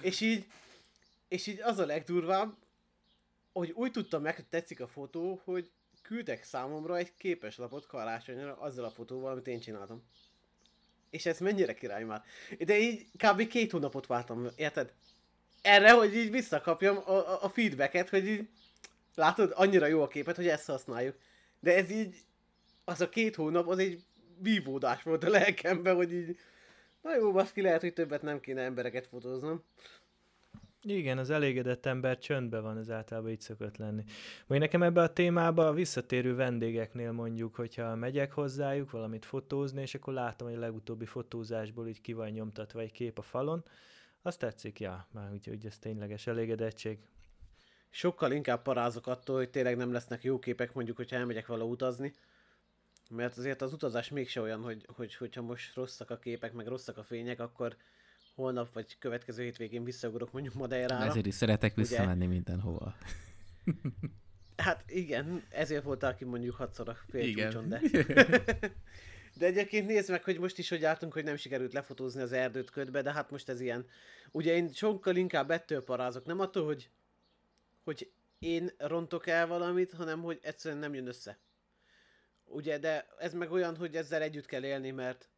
és 0.00 0.20
így, 0.20 0.46
és 1.28 1.46
így 1.46 1.60
az 1.60 1.78
a 1.78 1.86
legdurvább, 1.86 2.56
hogy 3.52 3.70
úgy 3.70 3.90
tudtam 3.90 4.22
meg, 4.22 4.34
hogy 4.34 4.46
tetszik 4.46 4.80
a 4.80 4.86
fotó, 4.86 5.40
hogy 5.44 5.70
küldtek 6.02 6.44
számomra 6.44 6.96
egy 6.96 7.14
képeslapot 7.14 7.86
karácsonyra 7.86 8.56
azzal 8.56 8.84
a 8.84 8.90
fotóval, 8.90 9.32
amit 9.32 9.46
én 9.46 9.60
csináltam. 9.60 10.02
És 11.10 11.26
ez 11.26 11.38
mennyire 11.38 11.74
király 11.74 12.04
már. 12.04 12.22
De 12.58 12.78
így 12.78 13.06
kb. 13.16 13.46
két 13.46 13.70
hónapot 13.70 14.06
vártam, 14.06 14.48
érted? 14.56 14.94
Erre, 15.62 15.92
hogy 15.92 16.16
így 16.16 16.30
visszakapjam 16.30 16.96
a, 16.96 17.10
a, 17.10 17.42
a 17.42 17.48
feedbacket, 17.48 18.08
hogy 18.08 18.26
így 18.26 18.48
Látod, 19.18 19.52
annyira 19.54 19.86
jó 19.86 20.02
a 20.02 20.08
képet, 20.08 20.36
hogy 20.36 20.48
ezt 20.48 20.66
használjuk. 20.66 21.16
De 21.60 21.74
ez 21.74 21.90
így, 21.90 22.16
az 22.84 23.00
a 23.00 23.08
két 23.08 23.34
hónap, 23.34 23.68
az 23.68 23.78
egy 23.78 24.04
vívódás 24.42 25.02
volt 25.02 25.24
a 25.24 25.28
lelkemben, 25.28 25.94
hogy 25.94 26.12
így, 26.12 26.36
na 27.02 27.16
jó, 27.16 27.32
baszki, 27.32 27.60
lehet, 27.60 27.80
hogy 27.80 27.92
többet 27.92 28.22
nem 28.22 28.40
kéne 28.40 28.62
embereket 28.62 29.06
fotóznom. 29.06 29.64
Igen, 30.82 31.18
az 31.18 31.30
elégedett 31.30 31.86
ember 31.86 32.18
csöndben 32.18 32.62
van, 32.62 32.78
ez 32.78 32.90
általában 32.90 33.30
így 33.30 33.40
szokott 33.40 33.76
lenni. 33.76 34.04
Vagy 34.46 34.58
nekem 34.58 34.82
ebbe 34.82 35.02
a 35.02 35.12
témába 35.12 35.66
a 35.66 35.72
visszatérő 35.72 36.34
vendégeknél 36.34 37.12
mondjuk, 37.12 37.54
hogyha 37.54 37.94
megyek 37.94 38.32
hozzájuk 38.32 38.90
valamit 38.90 39.24
fotózni, 39.24 39.80
és 39.80 39.94
akkor 39.94 40.12
látom, 40.12 40.48
hogy 40.48 40.56
a 40.56 40.60
legutóbbi 40.60 41.04
fotózásból 41.04 41.88
így 41.88 42.00
ki 42.00 42.12
van 42.12 42.28
nyomtatva 42.28 42.80
egy 42.80 42.92
kép 42.92 43.18
a 43.18 43.22
falon, 43.22 43.64
azt 44.22 44.38
tetszik, 44.38 44.80
ja, 44.80 45.08
már 45.12 45.32
úgy, 45.32 45.46
hogy 45.46 45.66
ez 45.66 45.78
tényleges 45.78 46.26
elégedettség. 46.26 46.98
Sokkal 47.90 48.32
inkább 48.32 48.62
parázok 48.62 49.06
attól, 49.06 49.36
hogy 49.36 49.50
tényleg 49.50 49.76
nem 49.76 49.92
lesznek 49.92 50.24
jó 50.24 50.38
képek, 50.38 50.72
mondjuk, 50.72 50.96
hogyha 50.96 51.16
elmegyek 51.16 51.46
vala 51.46 51.64
utazni, 51.64 52.12
mert 53.08 53.36
azért 53.36 53.62
az 53.62 53.72
utazás 53.72 54.08
mégse 54.08 54.40
olyan, 54.40 54.60
hogy, 54.60 54.86
hogy 54.94 55.14
hogyha 55.14 55.42
most 55.42 55.74
rosszak 55.74 56.10
a 56.10 56.18
képek, 56.18 56.52
meg 56.52 56.66
rosszak 56.66 56.98
a 56.98 57.02
fények, 57.02 57.40
akkor 57.40 57.76
holnap 58.34 58.72
vagy 58.72 58.98
következő 58.98 59.42
hétvégén 59.42 59.84
visszaugrok 59.84 60.32
mondjuk 60.32 60.54
Madeirára. 60.54 61.04
Ezért 61.04 61.26
is 61.26 61.34
szeretek 61.34 61.74
visszamenni 61.74 62.24
ugye? 62.24 62.34
mindenhova. 62.34 62.94
Hát 64.56 64.84
igen, 64.86 65.42
ezért 65.48 65.82
voltál 65.84 66.14
ki 66.14 66.24
mondjuk 66.24 66.54
hatszor 66.54 66.88
a 66.88 66.96
félcsúcson, 67.08 67.68
de... 67.68 67.80
de 69.38 69.46
egyébként 69.46 69.86
nézd 69.86 70.10
meg, 70.10 70.24
hogy 70.24 70.38
most 70.38 70.58
is 70.58 70.68
hogy 70.68 70.84
álltunk, 70.84 71.12
hogy 71.12 71.24
nem 71.24 71.36
sikerült 71.36 71.72
lefotózni 71.72 72.22
az 72.22 72.32
erdőt 72.32 72.70
ködbe, 72.70 73.02
de 73.02 73.12
hát 73.12 73.30
most 73.30 73.48
ez 73.48 73.60
ilyen. 73.60 73.86
Ugye 74.30 74.54
én 74.54 74.72
sokkal 74.72 75.16
inkább 75.16 75.50
ettől 75.50 75.84
parázok, 75.84 76.24
nem 76.24 76.40
attól, 76.40 76.64
hogy, 76.64 76.90
hogy 77.84 78.10
én 78.38 78.70
rontok 78.78 79.26
el 79.26 79.46
valamit, 79.46 79.92
hanem 79.92 80.22
hogy 80.22 80.38
egyszerűen 80.42 80.80
nem 80.80 80.94
jön 80.94 81.06
össze. 81.06 81.38
Ugye, 82.48 82.78
de 82.78 83.06
ez 83.18 83.34
meg 83.34 83.52
olyan, 83.52 83.76
hogy 83.76 83.96
ezzel 83.96 84.22
együtt 84.22 84.46
kell 84.46 84.64
élni, 84.64 84.90
mert 84.90 85.28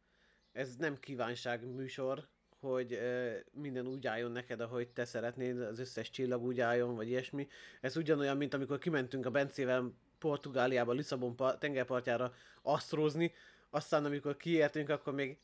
ez 0.51 0.75
nem 0.75 0.99
kívánság 0.99 1.65
műsor, 1.65 2.27
hogy 2.59 2.93
ö, 2.93 3.31
minden 3.51 3.87
úgy 3.87 4.07
álljon 4.07 4.31
neked, 4.31 4.61
ahogy 4.61 4.87
te 4.89 5.05
szeretnéd, 5.05 5.61
az 5.61 5.79
összes 5.79 6.09
csillag 6.09 6.43
úgy 6.43 6.59
álljon, 6.59 6.95
vagy 6.95 7.09
ilyesmi. 7.09 7.47
Ez 7.81 7.97
ugyanolyan, 7.97 8.37
mint 8.37 8.53
amikor 8.53 8.77
kimentünk 8.77 9.25
a 9.25 9.31
Bencével 9.31 9.93
Portugáliába, 10.19 10.91
Lisszabon 10.91 11.35
tengerpartjára 11.59 12.33
asztrózni, 12.61 13.33
aztán 13.69 14.05
amikor 14.05 14.37
kiértünk, 14.37 14.89
akkor 14.89 15.13
még 15.13 15.37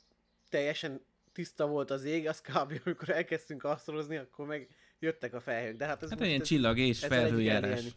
teljesen 0.49 1.01
tiszta 1.33 1.67
volt 1.67 1.91
az 1.91 2.03
ég, 2.03 2.27
az 2.27 2.41
kb. 2.41 2.79
amikor 2.85 3.09
elkezdtünk 3.09 3.63
asztrózni, 3.63 4.15
akkor 4.15 4.47
meg 4.47 4.67
jöttek 4.99 5.33
a 5.33 5.39
felhők. 5.39 5.77
De 5.77 5.85
hát 5.85 6.03
ez 6.03 6.09
hát 6.09 6.21
ilyen 6.21 6.41
csillag 6.41 6.77
és 6.77 7.05
felhőjárás. 7.05 7.93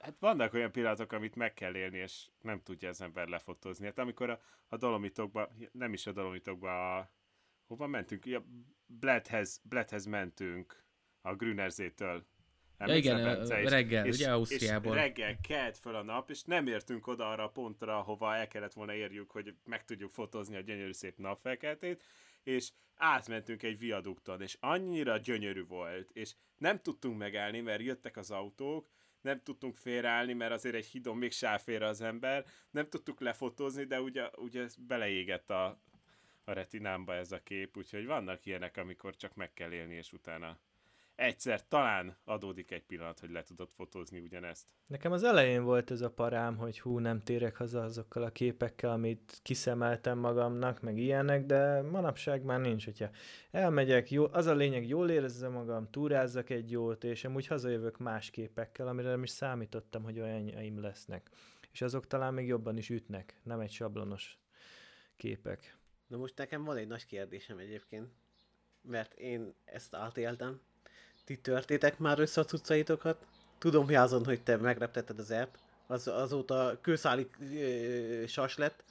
Hát 0.00 0.16
vannak 0.18 0.52
olyan 0.52 0.72
pillanatok, 0.72 1.12
amit 1.12 1.36
meg 1.36 1.54
kell 1.54 1.74
élni, 1.74 1.98
és 1.98 2.26
nem 2.40 2.62
tudja 2.62 2.88
az 2.88 3.00
ember 3.00 3.28
lefotózni. 3.28 3.86
Hát 3.86 3.98
amikor 3.98 4.30
a, 4.30 4.40
a 4.68 4.76
dolomitokba, 4.76 5.52
nem 5.72 5.92
is 5.92 6.06
a 6.06 6.12
dolomitokba, 6.12 6.98
a 6.98 7.10
hova 7.66 7.86
mentünk? 7.86 8.26
Ja, 8.26 8.44
Bledhez, 8.86 9.60
Bledhez 9.64 10.06
mentünk 10.06 10.84
a 11.20 11.34
Grünerzétől. 11.34 12.26
Ja 12.78 12.96
igen, 12.96 13.22
Bence, 13.22 13.60
és, 13.60 13.70
reggel, 13.70 14.06
és, 14.06 14.16
ugye 14.16 14.30
Ausztriából. 14.30 14.96
És 14.96 15.00
reggel 15.00 15.40
kelt 15.40 15.78
fel 15.78 15.94
a 15.94 16.02
nap, 16.02 16.30
és 16.30 16.42
nem 16.42 16.66
értünk 16.66 17.06
oda 17.06 17.30
arra 17.30 17.44
a 17.44 17.50
pontra, 17.50 18.00
hova 18.00 18.34
el 18.34 18.48
kellett 18.48 18.72
volna 18.72 18.94
érjük, 18.94 19.30
hogy 19.30 19.54
meg 19.64 19.84
tudjuk 19.84 20.10
fotózni 20.10 20.56
a 20.56 20.60
gyönyörű 20.60 20.92
szép 20.92 21.18
napfelkeltét, 21.18 22.02
és 22.42 22.70
átmentünk 22.94 23.62
egy 23.62 23.78
viadukton, 23.78 24.42
és 24.42 24.56
annyira 24.60 25.16
gyönyörű 25.16 25.64
volt, 25.64 26.10
és 26.10 26.34
nem 26.56 26.80
tudtunk 26.80 27.18
megállni, 27.18 27.60
mert 27.60 27.82
jöttek 27.82 28.16
az 28.16 28.30
autók, 28.30 28.88
nem 29.20 29.42
tudtunk 29.42 29.76
félreállni, 29.76 30.32
mert 30.32 30.52
azért 30.52 30.74
egy 30.74 30.86
hidon 30.86 31.16
még 31.16 31.32
sáfér 31.32 31.82
az 31.82 32.00
ember, 32.00 32.44
nem 32.70 32.88
tudtuk 32.88 33.20
lefotózni, 33.20 33.84
de 33.84 34.00
ugye, 34.00 34.30
ugye 34.36 34.66
beleégett 34.78 35.50
a, 35.50 35.80
a 36.44 36.52
retinámba 36.52 37.14
ez 37.14 37.32
a 37.32 37.42
kép, 37.42 37.76
úgyhogy 37.76 38.06
vannak 38.06 38.46
ilyenek, 38.46 38.76
amikor 38.76 39.16
csak 39.16 39.34
meg 39.34 39.52
kell 39.52 39.72
élni, 39.72 39.94
és 39.94 40.12
utána 40.12 40.58
egyszer 41.20 41.68
talán 41.68 42.16
adódik 42.24 42.70
egy 42.70 42.84
pillanat, 42.84 43.20
hogy 43.20 43.30
le 43.30 43.42
tudod 43.42 43.70
fotózni 43.70 44.20
ugyanezt. 44.20 44.66
Nekem 44.86 45.12
az 45.12 45.22
elején 45.22 45.62
volt 45.64 45.90
ez 45.90 46.00
a 46.00 46.10
parám, 46.10 46.56
hogy 46.56 46.80
hú, 46.80 46.98
nem 46.98 47.20
térek 47.20 47.56
haza 47.56 47.82
azokkal 47.82 48.22
a 48.22 48.30
képekkel, 48.30 48.90
amit 48.90 49.38
kiszemeltem 49.42 50.18
magamnak, 50.18 50.80
meg 50.80 50.98
ilyenek, 50.98 51.46
de 51.46 51.82
manapság 51.82 52.42
már 52.42 52.60
nincs, 52.60 52.84
hogyha 52.84 53.10
elmegyek, 53.50 54.10
jó, 54.10 54.26
az 54.32 54.46
a 54.46 54.54
lényeg, 54.54 54.88
jól 54.88 55.10
érezzem 55.10 55.52
magam, 55.52 55.90
túrázzak 55.90 56.50
egy 56.50 56.70
jót, 56.70 57.04
és 57.04 57.24
amúgy 57.24 57.46
hazajövök 57.46 57.98
más 57.98 58.30
képekkel, 58.30 58.88
amire 58.88 59.08
nem 59.08 59.22
is 59.22 59.30
számítottam, 59.30 60.02
hogy 60.02 60.20
olyanjaim 60.20 60.80
lesznek. 60.80 61.30
És 61.72 61.82
azok 61.82 62.06
talán 62.06 62.34
még 62.34 62.46
jobban 62.46 62.76
is 62.76 62.90
ütnek, 62.90 63.40
nem 63.42 63.60
egy 63.60 63.70
sablonos 63.70 64.38
képek. 65.16 65.78
Na 66.06 66.16
most 66.16 66.36
nekem 66.36 66.64
van 66.64 66.76
egy 66.76 66.86
nagy 66.86 67.06
kérdésem 67.06 67.58
egyébként, 67.58 68.08
mert 68.82 69.14
én 69.14 69.54
ezt 69.64 69.94
átéltem. 69.94 70.60
Ti 71.24 71.36
törtétek 71.36 71.98
már 71.98 72.18
össze 72.18 72.40
a 72.40 72.44
cuccaitokat? 72.44 73.26
Tudom, 73.58 73.86
azon, 73.94 74.24
hogy 74.24 74.42
te 74.42 74.56
megreptetted 74.56 75.18
az 75.18 75.30
app. 75.30 75.54
Az, 75.86 76.08
azóta 76.08 76.78
kőszáli 76.80 77.28
ö, 77.54 78.26
sas 78.26 78.56
lett. 78.56 78.84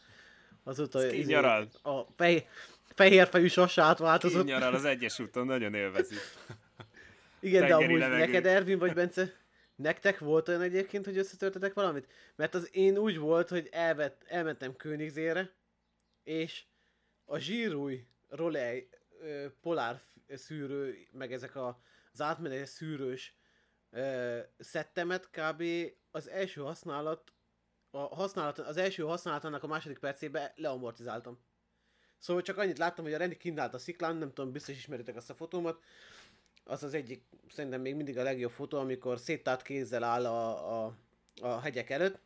Azóta 0.64 1.12
izé, 1.12 1.34
a 1.34 2.08
fej, 2.16 2.48
fehérfejű 2.96 3.48
sas 3.48 3.78
átváltozott. 3.78 4.46
Kinyaral 4.46 4.74
az 4.74 4.86
egyes 4.86 5.20
úton, 5.20 5.46
nagyon 5.46 5.74
élvezi. 5.74 6.16
Igen, 7.40 7.68
de 7.68 7.76
amúgy 7.76 8.00
levegő. 8.00 8.26
neked 8.26 8.46
Ervin 8.46 8.80
vagy 8.80 8.94
Bence, 8.94 9.34
nektek 9.76 10.20
volt 10.20 10.48
olyan 10.48 10.62
egyébként, 10.62 11.06
hogy 11.06 11.18
összetörtetek 11.18 11.74
valamit? 11.74 12.08
Mert 12.36 12.56
az 12.56 12.70
én 12.72 12.98
úgy 12.98 13.18
volt, 13.18 13.50
hogy 13.50 13.68
elvett, 13.72 14.24
elmentem 14.28 14.76
Königzére, 14.76 15.50
és 16.24 16.64
a 17.26 17.38
zsírúj 17.38 18.06
rolej 18.30 18.88
polár 19.62 20.02
szűrő, 20.36 20.98
meg 21.12 21.34
ezek 21.34 21.56
a, 21.56 21.80
az 22.12 22.22
átmenetes 22.22 22.70
szűrős 22.70 23.38
ö, 23.90 24.40
szettemet 24.58 25.30
kb. 25.30 25.64
az 26.12 26.30
első 26.30 26.62
használat, 26.62 27.34
a 27.92 28.16
használat, 28.16 28.60
az 28.60 28.78
első 28.78 29.04
használatának 29.04 29.64
a 29.64 29.68
második 29.68 30.00
percében 30.00 30.52
leamortizáltam. 30.56 31.40
Szóval 32.18 32.42
csak 32.42 32.58
annyit 32.58 32.78
láttam, 32.78 33.04
hogy 33.04 33.14
a 33.14 33.18
rendi 33.18 33.38
kint 33.38 33.60
állt 33.60 33.74
a 33.74 33.78
sziklán, 33.78 34.16
nem 34.16 34.34
tudom, 34.34 34.52
biztos 34.52 34.76
ismeritek 34.76 35.16
azt 35.16 35.30
a 35.30 35.36
fotómat. 35.36 35.84
Az 36.64 36.84
az 36.84 36.94
egyik, 36.94 37.26
szerintem 37.50 37.82
még 37.82 37.96
mindig 37.96 38.18
a 38.18 38.24
legjobb 38.24 38.52
fotó, 38.52 38.78
amikor 38.78 39.20
széttárt 39.20 39.62
kézzel 39.62 40.04
áll 40.04 40.26
a, 40.26 40.86
a, 40.86 40.96
a 41.42 41.60
hegyek 41.60 41.90
előtt. 41.90 42.20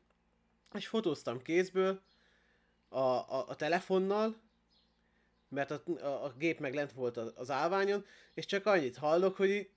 És 0.73 0.87
fotóztam 0.87 1.41
kézből 1.41 2.01
a, 2.89 2.99
a, 2.99 3.47
a 3.47 3.55
telefonnal, 3.55 4.35
mert 5.53 5.71
a, 5.71 5.83
a, 6.01 6.25
a 6.25 6.33
gép 6.37 6.59
meg 6.59 6.73
lent 6.73 6.91
volt 6.91 7.17
az 7.17 7.51
állványon, 7.51 8.05
és 8.33 8.45
csak 8.45 8.65
annyit 8.65 8.97
hallok, 8.97 9.35
hogy 9.35 9.49
így, 9.49 9.69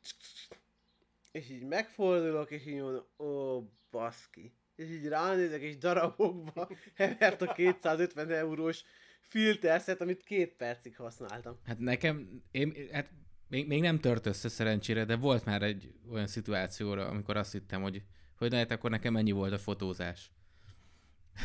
és 1.32 1.50
így 1.50 1.62
megfordulok, 1.62 2.50
és 2.50 2.66
így 2.66 2.80
mondom, 2.80 3.04
ó, 3.18 3.62
baszki. 3.90 4.54
És 4.74 4.88
így 4.88 5.06
ránézek, 5.06 5.60
és 5.60 5.78
darabokba 5.78 6.68
hevert 6.94 7.42
a 7.42 7.52
250 7.52 8.30
eurós 8.30 8.84
filterszet, 9.20 10.00
amit 10.00 10.22
két 10.22 10.54
percig 10.54 10.96
használtam. 10.96 11.58
Hát 11.64 11.78
nekem, 11.78 12.42
én, 12.50 12.88
hát 12.92 13.10
még, 13.48 13.66
még 13.66 13.80
nem 13.80 14.00
tört 14.00 14.26
össze 14.26 14.48
szerencsére, 14.48 15.04
de 15.04 15.16
volt 15.16 15.44
már 15.44 15.62
egy 15.62 15.92
olyan 16.10 16.26
szituációra, 16.26 17.06
amikor 17.06 17.36
azt 17.36 17.52
hittem, 17.52 17.82
hogy, 17.82 18.02
hogy 18.36 18.54
hát 18.54 18.70
akkor 18.70 18.90
nekem 18.90 19.16
ennyi 19.16 19.30
volt 19.30 19.52
a 19.52 19.58
fotózás. 19.58 20.30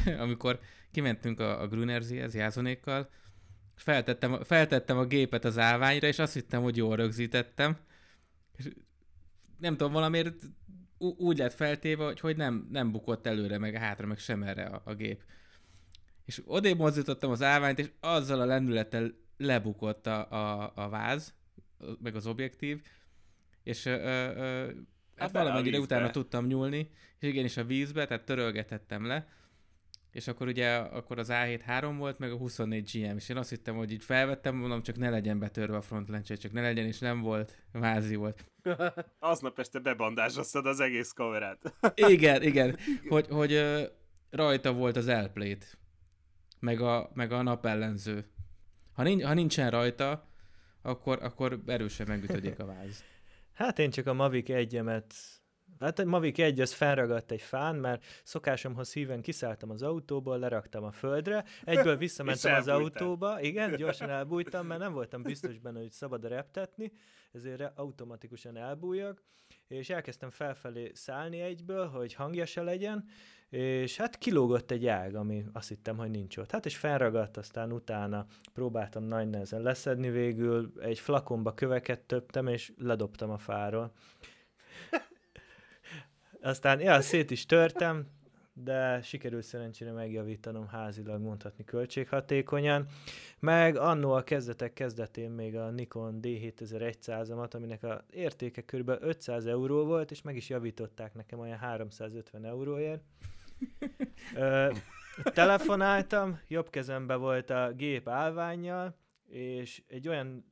amikor 0.26 0.60
kimentünk 0.91 1.39
a, 1.39 1.62
a 1.62 1.67
Grunerzihez 1.67 2.36
Jázonékkal, 2.36 3.10
feltettem, 3.76 4.44
feltettem 4.44 4.98
a 4.98 5.06
gépet 5.06 5.46
az 5.46 5.58
állványra, 5.58 6.08
és 6.08 6.20
azt 6.20 6.34
hittem, 6.34 6.62
hogy 6.62 6.78
jól 6.78 6.96
rögzítettem. 6.96 7.78
És 8.58 8.70
nem 9.60 9.78
tudom, 9.78 9.94
valamiért 9.94 10.44
úgy 10.98 11.38
lett 11.38 11.54
feltéve, 11.54 12.06
hogy, 12.06 12.20
hogy 12.20 12.36
nem, 12.36 12.68
nem 12.72 12.92
bukott 12.92 13.28
előre, 13.28 13.58
meg 13.58 13.76
hátra, 13.76 14.08
meg 14.08 14.18
sem 14.18 14.44
erre 14.44 14.64
a, 14.64 14.82
a 14.86 14.94
gép. 14.94 15.24
És 16.26 16.42
odébb 16.46 16.78
mozdítottam 16.78 17.32
az 17.32 17.42
állványt, 17.42 17.80
és 17.80 17.92
azzal 18.00 18.42
a 18.42 18.46
lendülettel 18.46 19.12
lebukott 19.38 20.08
a, 20.08 20.32
a, 20.32 20.72
a 20.76 20.90
váz, 20.90 21.34
meg 22.02 22.16
az 22.16 22.28
objektív, 22.28 22.82
és 23.64 23.86
ö, 23.86 23.92
ö, 23.92 24.66
hát, 24.66 24.74
hát 25.16 25.32
valamennyire 25.32 25.80
utána 25.80 26.10
tudtam 26.10 26.46
nyúlni, 26.46 26.90
és 27.20 27.28
igenis 27.28 27.58
a 27.58 27.66
vízbe, 27.66 28.08
tehát 28.08 28.26
törölgetettem 28.26 29.06
le, 29.06 29.28
és 30.12 30.28
akkor 30.28 30.47
ugye 30.47 30.76
akkor 30.76 31.19
az 31.19 31.28
A7 31.32 31.60
3 31.65 31.97
volt, 31.97 32.19
meg 32.19 32.32
a 32.32 32.38
24 32.38 32.89
GM, 32.93 33.15
és 33.15 33.30
én 33.30 33.38
azt 33.38 33.50
hittem, 33.50 33.76
hogy 33.76 33.91
így 33.91 34.04
felvettem, 34.04 34.56
mondom, 34.56 34.82
csak 34.82 34.97
ne 34.97 35.10
legyen 35.10 35.39
betörve 35.39 35.78
a 35.78 35.82
frontlencse, 35.82 36.36
csak 36.36 36.52
ne 36.52 36.62
legyen, 36.62 36.86
és 36.86 37.00
nem 37.00 37.21
volt, 37.21 37.63
vázi 37.71 38.15
volt. 38.15 38.45
Aznap 39.19 39.60
este 39.60 39.80
bebandázsoztad 39.80 40.65
az 40.65 40.80
egész 40.80 41.12
kamerát. 41.12 41.74
igen, 41.95 42.41
igen, 42.41 42.78
hogy, 43.08 43.28
hogy 43.30 43.63
rajta 44.30 44.74
volt 44.74 44.95
az 44.95 45.08
elplate, 45.08 45.65
meg 46.60 46.82
a, 46.82 47.12
meg 47.13 47.32
a 47.32 47.41
napellenző. 47.41 48.26
Ha, 48.93 49.04
nincs, 49.04 49.24
ha 49.24 49.34
nincsen 49.34 49.69
rajta, 49.69 50.30
akkor, 50.82 51.24
akkor 51.24 51.62
erősen 51.65 52.08
megütödik 52.08 52.60
a 52.60 52.65
váz. 52.65 53.04
Hát 53.54 53.80
én 53.80 53.89
csak 53.89 54.08
a 54.08 54.13
Mavic 54.13 54.50
1 54.50 54.82
Hát 55.82 56.00
a 56.00 56.06
Mavic 56.06 56.39
1 56.39 56.60
az 56.60 56.74
felragadt 56.74 57.32
egy 57.32 57.41
fán, 57.41 57.76
mert 57.76 58.06
szokásomhoz 58.24 58.94
híven 58.94 59.22
kiszálltam 59.22 59.70
az 59.70 59.82
autóból, 59.82 60.39
leraktam 60.39 60.84
a 60.84 60.91
földre, 60.91 61.44
egyből 61.63 61.98
visszamentem 61.98 62.56
az 62.56 62.67
autóba, 62.67 63.41
igen, 63.41 63.76
gyorsan 63.76 64.10
elbújtam, 64.10 64.65
mert 64.65 64.80
nem 64.80 64.94
voltam 64.94 65.22
biztos 65.22 65.60
benne, 65.60 65.80
hogy 65.80 65.91
szabad 65.91 66.28
reptetni, 66.28 66.91
ezért 67.32 67.72
automatikusan 67.76 68.58
elbújok, 68.58 69.24
és 69.67 69.89
elkezdtem 69.89 70.30
felfelé 70.30 70.91
szállni 70.94 71.39
egyből, 71.39 71.88
hogy 71.88 72.13
hangja 72.13 72.46
se 72.46 72.62
legyen, 72.62 73.06
és 73.50 73.98
hát 73.98 74.17
kilógott 74.17 74.72
egy 74.72 74.88
ág, 74.88 75.15
ami 75.15 75.46
azt 75.54 75.67
hittem, 75.70 75.98
hogy 75.98 76.10
nincs 76.10 76.38
ott. 76.38 76.52
Hát 76.52 76.65
és 76.65 76.78
felragadt, 76.78 77.38
aztán 77.38 77.72
utána 77.72 78.26
próbáltam 78.54 79.04
nagy 79.04 79.30
nehezen 79.30 79.62
leszedni 79.62 80.10
végül, 80.10 80.74
egy 80.82 81.00
flakonba 81.00 81.54
köveket 81.54 82.00
töptem, 82.00 82.48
és 82.48 82.74
ledobtam 82.78 83.30
a 83.30 83.38
fáról. 83.38 83.91
Aztán, 86.41 86.80
ja, 86.80 87.01
szét 87.01 87.32
is 87.32 87.45
törtem, 87.45 88.08
de 88.54 89.01
sikerült 89.01 89.43
szerencsére 89.43 89.91
megjavítanom 89.91 90.67
házilag, 90.67 91.21
mondhatni 91.21 91.63
költséghatékonyan. 91.63 92.86
Meg 93.39 93.77
annó 93.77 94.12
a 94.12 94.23
kezdetek 94.23 94.73
kezdetén 94.73 95.32
még 95.32 95.56
a 95.56 95.69
Nikon 95.69 96.19
D7100-amat, 96.21 97.54
aminek 97.56 97.84
a 97.84 98.06
értéke 98.10 98.62
kb. 98.62 98.91
500 98.99 99.45
euró 99.45 99.86
volt, 99.86 100.12
és 100.12 100.21
meg 100.21 100.36
is 100.36 100.49
javították 100.49 101.13
nekem 101.13 101.39
olyan 101.39 101.58
350 101.58 102.45
euróért. 102.45 103.04
Ö, 104.36 104.73
telefonáltam, 105.23 106.39
jobb 106.47 106.69
kezembe 106.69 107.15
volt 107.15 107.49
a 107.49 107.71
gép 107.75 108.08
állványjal, 108.08 108.95
és 109.27 109.84
egy 109.88 110.08
olyan 110.08 110.51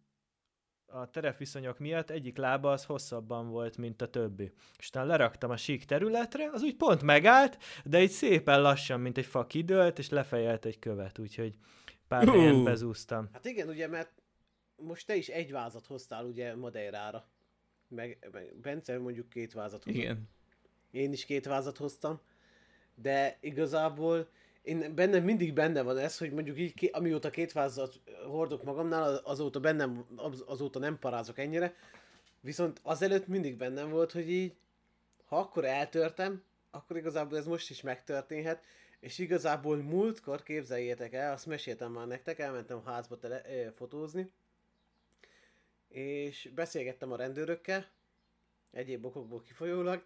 a 0.92 1.10
terepviszonyok 1.10 1.80
miatt 1.80 2.10
egyik 2.10 2.38
lába 2.38 2.72
az 2.72 2.86
hosszabban 2.86 3.50
volt, 3.50 3.78
mint 3.78 4.02
a 4.02 4.10
többi. 4.10 4.52
És 4.78 4.88
utána 4.88 5.08
leraktam 5.08 5.50
a 5.50 5.58
sík 5.58 5.86
területre, 5.86 6.50
az 6.54 6.64
úgy 6.64 6.76
pont 6.76 7.02
megállt, 7.02 7.58
de 7.84 8.02
így 8.02 8.10
szépen 8.10 8.62
lassan, 8.62 9.00
mint 9.00 9.18
egy 9.18 9.26
fa 9.26 9.46
kidőlt, 9.46 10.00
és 10.00 10.10
lefejelt 10.10 10.66
egy 10.66 10.80
követ, 10.80 11.20
úgyhogy 11.20 11.56
pár 12.08 12.28
uh. 12.28 12.36
helyen 12.36 12.64
bezúztam. 12.64 13.30
Hát 13.34 13.46
igen, 13.46 13.68
ugye, 13.68 13.88
mert 13.88 14.12
most 14.76 15.08
te 15.08 15.16
is 15.16 15.28
egy 15.28 15.52
vázat 15.52 15.86
hoztál 15.86 16.26
ugye 16.26 16.56
Madeirára. 16.56 17.28
Meg, 17.88 18.30
meg 18.32 18.56
Bence 18.62 19.00
mondjuk 19.00 19.30
két 19.30 19.54
vázat 19.54 19.84
hozott. 19.84 20.02
Igen. 20.02 20.30
Én 20.92 21.12
is 21.12 21.26
két 21.26 21.46
vázat 21.46 21.78
hoztam, 21.78 22.20
de 22.96 23.38
igazából 23.42 24.30
én 24.62 24.96
bennem 24.96 25.24
mindig 25.24 25.54
benne 25.54 25.82
van 25.82 25.98
ez, 25.98 26.18
hogy 26.18 26.32
mondjuk 26.32 26.58
így, 26.58 26.90
amióta 26.92 27.30
két 27.30 27.52
vázat 27.52 28.00
hordok 28.28 28.64
magamnál, 28.64 29.16
azóta 29.16 29.60
bennem, 29.60 30.06
azóta 30.46 30.80
nem 30.80 31.00
parázok 31.00 31.38
ennyire, 31.38 31.76
viszont 32.42 32.80
azelőtt 32.84 33.28
mindig 33.28 33.58
bennem 33.58 33.90
volt, 33.90 34.12
hogy 34.12 34.30
így, 34.30 34.56
ha 35.26 35.38
akkor 35.38 35.66
eltörtem, 35.66 36.44
akkor 36.72 36.98
igazából 36.98 37.38
ez 37.38 37.46
most 37.46 37.70
is 37.70 37.82
megtörténhet, 37.82 38.64
és 39.00 39.18
igazából 39.18 39.78
múltkor, 39.78 40.44
képzeljétek 40.44 41.14
el, 41.14 41.32
azt 41.32 41.46
meséltem 41.46 41.92
már 41.92 42.08
nektek, 42.08 42.40
elmentem 42.40 42.82
a 42.86 42.90
házba 42.90 43.18
tele, 43.18 43.42
ö, 43.46 43.72
fotózni, 43.72 44.32
és 45.88 46.50
beszélgettem 46.56 47.12
a 47.12 47.16
rendőrökkel, 47.16 47.88
egyéb 48.72 49.06
okokból 49.06 49.42
kifolyólag, 49.42 50.04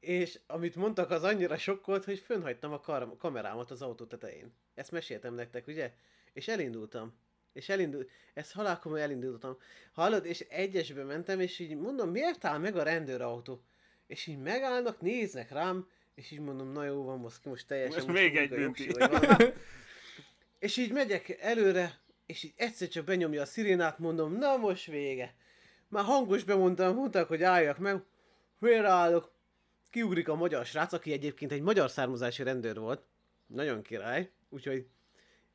és 0.00 0.40
amit 0.46 0.76
mondtak, 0.76 1.10
az 1.10 1.22
annyira 1.22 1.58
sokkolt, 1.58 2.04
hogy 2.04 2.18
fönhagytam 2.18 2.72
a 2.72 2.80
kar- 2.80 3.18
kamerámat 3.18 3.70
az 3.70 3.82
autó 3.82 4.04
tetején. 4.04 4.52
Ezt 4.74 4.90
meséltem 4.90 5.34
nektek, 5.34 5.66
ugye? 5.66 5.92
És 6.32 6.48
elindultam. 6.48 7.14
És 7.52 7.68
elindult, 7.68 8.10
ezt 8.34 8.52
halálkomoly 8.52 9.02
elindultam. 9.02 9.56
Hallod, 9.92 10.26
és 10.26 10.40
egyesbe 10.40 11.04
mentem, 11.04 11.40
és 11.40 11.58
így 11.58 11.76
mondom, 11.76 12.10
miért 12.10 12.44
áll 12.44 12.58
meg 12.58 12.76
a 12.76 12.82
rendőrautó? 12.82 13.62
És 14.06 14.26
így 14.26 14.38
megállnak, 14.38 15.00
néznek 15.00 15.50
rám, 15.50 15.88
és 16.14 16.30
így 16.30 16.40
mondom, 16.40 16.72
na 16.72 16.84
jó, 16.84 17.04
van 17.04 17.18
most, 17.18 17.44
most 17.44 17.66
teljesen... 17.66 18.04
Most, 18.04 18.20
még 18.20 18.36
egy 18.36 18.48
bünti. 18.48 18.90
és 20.58 20.76
így 20.76 20.92
megyek 20.92 21.28
előre, 21.40 22.00
és 22.26 22.42
így 22.42 22.52
egyszer 22.56 22.88
csak 22.88 23.04
benyomja 23.04 23.42
a 23.42 23.46
szirénát, 23.46 23.98
mondom, 23.98 24.32
na 24.32 24.56
most 24.56 24.86
vége. 24.86 25.34
Már 25.88 26.04
hangos 26.04 26.44
bemondtam, 26.44 26.94
mondták, 26.94 27.26
hogy 27.26 27.42
álljak 27.42 27.78
meg. 27.78 28.02
állok? 28.84 29.35
Kiugrik 29.96 30.28
a 30.28 30.34
magyar 30.34 30.66
srác, 30.66 30.92
aki 30.92 31.12
egyébként 31.12 31.52
egy 31.52 31.62
magyar 31.62 31.90
származási 31.90 32.42
rendőr 32.42 32.78
volt. 32.78 33.06
Nagyon 33.46 33.82
király, 33.82 34.32
úgyhogy 34.48 34.86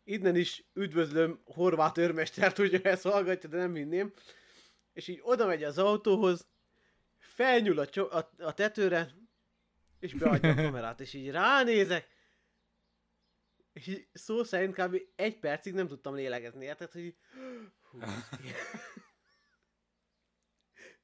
innen 0.04 0.36
is 0.36 0.64
üdvözlöm 0.74 1.42
horvát 1.46 1.98
őrmestert, 1.98 2.58
hogy 2.58 2.74
ezt 2.74 3.04
hallgatja, 3.04 3.50
de 3.50 3.58
nem 3.58 3.76
hinném. 3.76 4.14
És 4.94 5.08
így 5.08 5.20
oda 5.24 5.46
megy 5.46 5.64
az 5.64 5.78
autóhoz, 5.78 6.48
felnyúl 7.18 7.80
a, 7.80 7.86
cso- 7.86 8.12
a, 8.12 8.32
a 8.38 8.54
tetőre, 8.54 9.16
és 10.00 10.14
beadja 10.14 10.50
a 10.50 10.56
kamerát, 10.66 11.00
és 11.00 11.14
így 11.14 11.32
ránézek, 11.32 12.08
és 13.74 13.88
így 13.88 14.08
szó 14.14 14.44
szerint 14.44 14.76
kb. 14.76 15.02
egy 15.16 15.40
percig 15.40 15.74
nem 15.74 15.88
tudtam 15.88 16.16
lélegezni, 16.16 16.66
érted, 16.66 16.92
hogy 16.92 17.16
hú, 17.92 18.00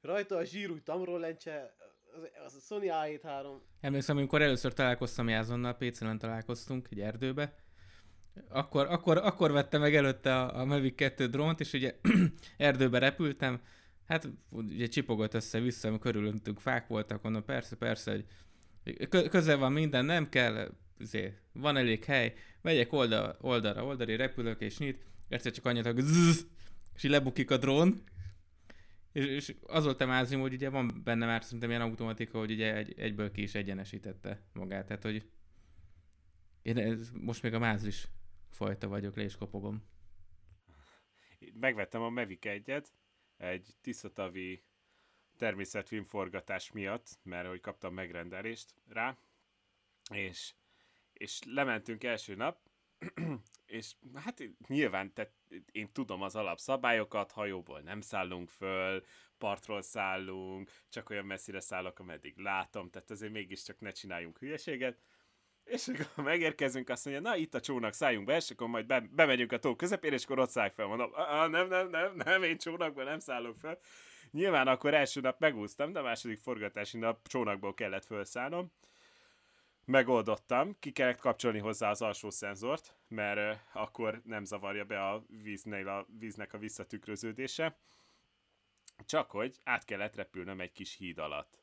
Rajta 0.00 0.36
a 0.36 0.44
zsírúj 0.44 0.82
tamról-lencse, 0.82 1.76
az, 2.18 2.30
az 2.46 2.54
a 2.54 2.60
Sony 2.60 2.88
A7 2.90 3.60
Emlékszem, 3.80 4.16
amikor 4.16 4.42
először 4.42 4.72
találkoztam 4.72 5.28
Jázonnal, 5.28 5.76
pc 5.76 6.18
találkoztunk 6.18 6.88
egy 6.90 7.00
erdőbe, 7.00 7.54
akkor, 8.48 8.86
akkor, 8.86 9.16
akkor 9.16 9.52
vettem 9.52 9.80
meg 9.80 9.94
előtte 9.94 10.36
a, 10.36 10.60
a 10.60 10.64
Mavic 10.64 10.94
2 10.94 11.26
drónt, 11.26 11.60
és 11.60 11.72
ugye 11.72 11.98
erdőbe 12.56 12.98
repültem, 12.98 13.60
hát 14.06 14.28
ugye 14.50 14.86
csipogott 14.86 15.34
össze-vissza, 15.34 15.98
körülöntünk 15.98 16.60
fák 16.60 16.86
voltak, 16.86 17.22
mondom, 17.22 17.44
persze, 17.44 17.76
persze, 17.76 18.10
hogy 18.10 19.08
közel 19.28 19.56
van 19.56 19.72
minden, 19.72 20.04
nem 20.04 20.28
kell, 20.28 20.70
azért, 21.00 21.40
van 21.52 21.76
elég 21.76 22.04
hely, 22.04 22.34
megyek 22.62 22.92
oldal, 22.92 23.36
oldalra, 23.40 23.84
oldali 23.84 24.16
repülök 24.16 24.60
és 24.60 24.78
nyit, 24.78 25.04
egyszer 25.28 25.52
csak 25.52 25.66
annyit, 25.66 25.86
hogy 25.86 25.98
zzz, 25.98 26.42
és 26.94 27.02
így 27.02 27.10
lebukik 27.10 27.50
a 27.50 27.56
drón, 27.56 28.02
és, 29.18 29.26
és 29.26 29.56
az 29.66 29.84
volt 29.84 30.00
a 30.00 30.06
mázim, 30.06 30.40
hogy 30.40 30.52
ugye 30.52 30.68
van 30.68 31.00
benne 31.04 31.26
már 31.26 31.44
szerintem 31.44 31.68
ilyen 31.68 31.82
automatika, 31.82 32.38
hogy 32.38 32.50
ugye 32.50 32.74
egy, 32.74 32.98
egyből 32.98 33.30
ki 33.30 33.42
is 33.42 33.54
egyenesítette 33.54 34.42
magát. 34.52 34.86
Tehát, 34.86 35.02
hogy 35.02 35.30
én 36.62 36.78
ez, 36.78 37.10
most 37.10 37.42
még 37.42 37.54
a 37.54 37.58
mázlis 37.58 38.08
fajta 38.50 38.88
vagyok, 38.88 39.16
le 39.16 39.22
is 39.22 39.36
kopogom. 39.36 39.82
Megvettem 41.54 42.02
a 42.02 42.08
Mavic 42.08 42.46
1 42.46 42.82
egy 43.36 43.74
tisztatavi 43.80 44.64
természetfilmforgatás 45.36 46.72
miatt, 46.72 47.18
mert 47.22 47.48
hogy 47.48 47.60
kaptam 47.60 47.94
megrendelést 47.94 48.74
rá, 48.88 49.18
és, 50.10 50.54
és 51.12 51.40
lementünk 51.44 52.04
első 52.04 52.34
nap, 52.34 52.67
és 53.66 53.92
hát 54.14 54.42
nyilván 54.66 55.12
tehát 55.12 55.32
én 55.72 55.92
tudom 55.92 56.22
az 56.22 56.36
alapszabályokat, 56.36 57.32
hajóból 57.32 57.80
nem 57.80 58.00
szállunk 58.00 58.48
föl, 58.48 59.04
partról 59.38 59.82
szállunk, 59.82 60.70
csak 60.88 61.10
olyan 61.10 61.24
messzire 61.24 61.60
szállok, 61.60 61.98
ameddig 61.98 62.38
látom, 62.38 62.90
tehát 62.90 63.10
azért 63.10 63.32
mégiscsak 63.32 63.80
ne 63.80 63.90
csináljunk 63.90 64.38
hülyeséget. 64.38 64.98
És 65.64 65.88
akkor 65.88 66.24
megérkezünk, 66.24 66.88
azt 66.88 67.04
mondja, 67.04 67.22
na 67.22 67.36
itt 67.36 67.54
a 67.54 67.60
csónak, 67.60 67.92
szálljunk 67.92 68.26
be, 68.26 68.36
és 68.36 68.50
akkor 68.50 68.68
majd 68.68 68.86
be, 68.86 69.00
bemegyünk 69.00 69.52
a 69.52 69.58
tó 69.58 69.76
közepére, 69.76 70.14
és 70.14 70.24
akkor 70.24 70.38
ott 70.38 70.50
szállj 70.50 70.70
fel. 70.70 70.86
Mondom, 70.86 71.10
nem, 71.50 71.68
nem, 71.68 71.88
nem, 71.88 72.14
nem, 72.14 72.42
én 72.42 72.58
csónakban 72.58 73.04
nem 73.04 73.18
szállok 73.18 73.56
fel. 73.58 73.78
Nyilván 74.30 74.68
akkor 74.68 74.94
első 74.94 75.20
nap 75.20 75.40
megúsztam, 75.40 75.92
de 75.92 75.98
a 75.98 76.02
második 76.02 76.38
forgatási 76.38 76.98
nap 76.98 77.28
csónakból 77.28 77.74
kellett 77.74 78.04
felszállnom 78.04 78.72
megoldottam, 79.88 80.76
ki 80.78 80.92
kellett 80.92 81.18
kapcsolni 81.18 81.58
hozzá 81.58 81.90
az 81.90 82.02
alsó 82.02 82.30
szenzort, 82.30 82.94
mert 83.08 83.54
uh, 83.54 83.82
akkor 83.82 84.20
nem 84.24 84.44
zavarja 84.44 84.84
be 84.84 85.04
a 85.04 85.24
víznél 85.42 85.88
a 85.88 86.06
víznek 86.18 86.52
a 86.52 86.58
visszatükröződése. 86.58 87.78
Csak 89.06 89.30
hogy 89.30 89.56
át 89.64 89.84
kellett 89.84 90.14
repülnöm 90.14 90.60
egy 90.60 90.72
kis 90.72 90.96
híd 90.96 91.18
alatt. 91.18 91.58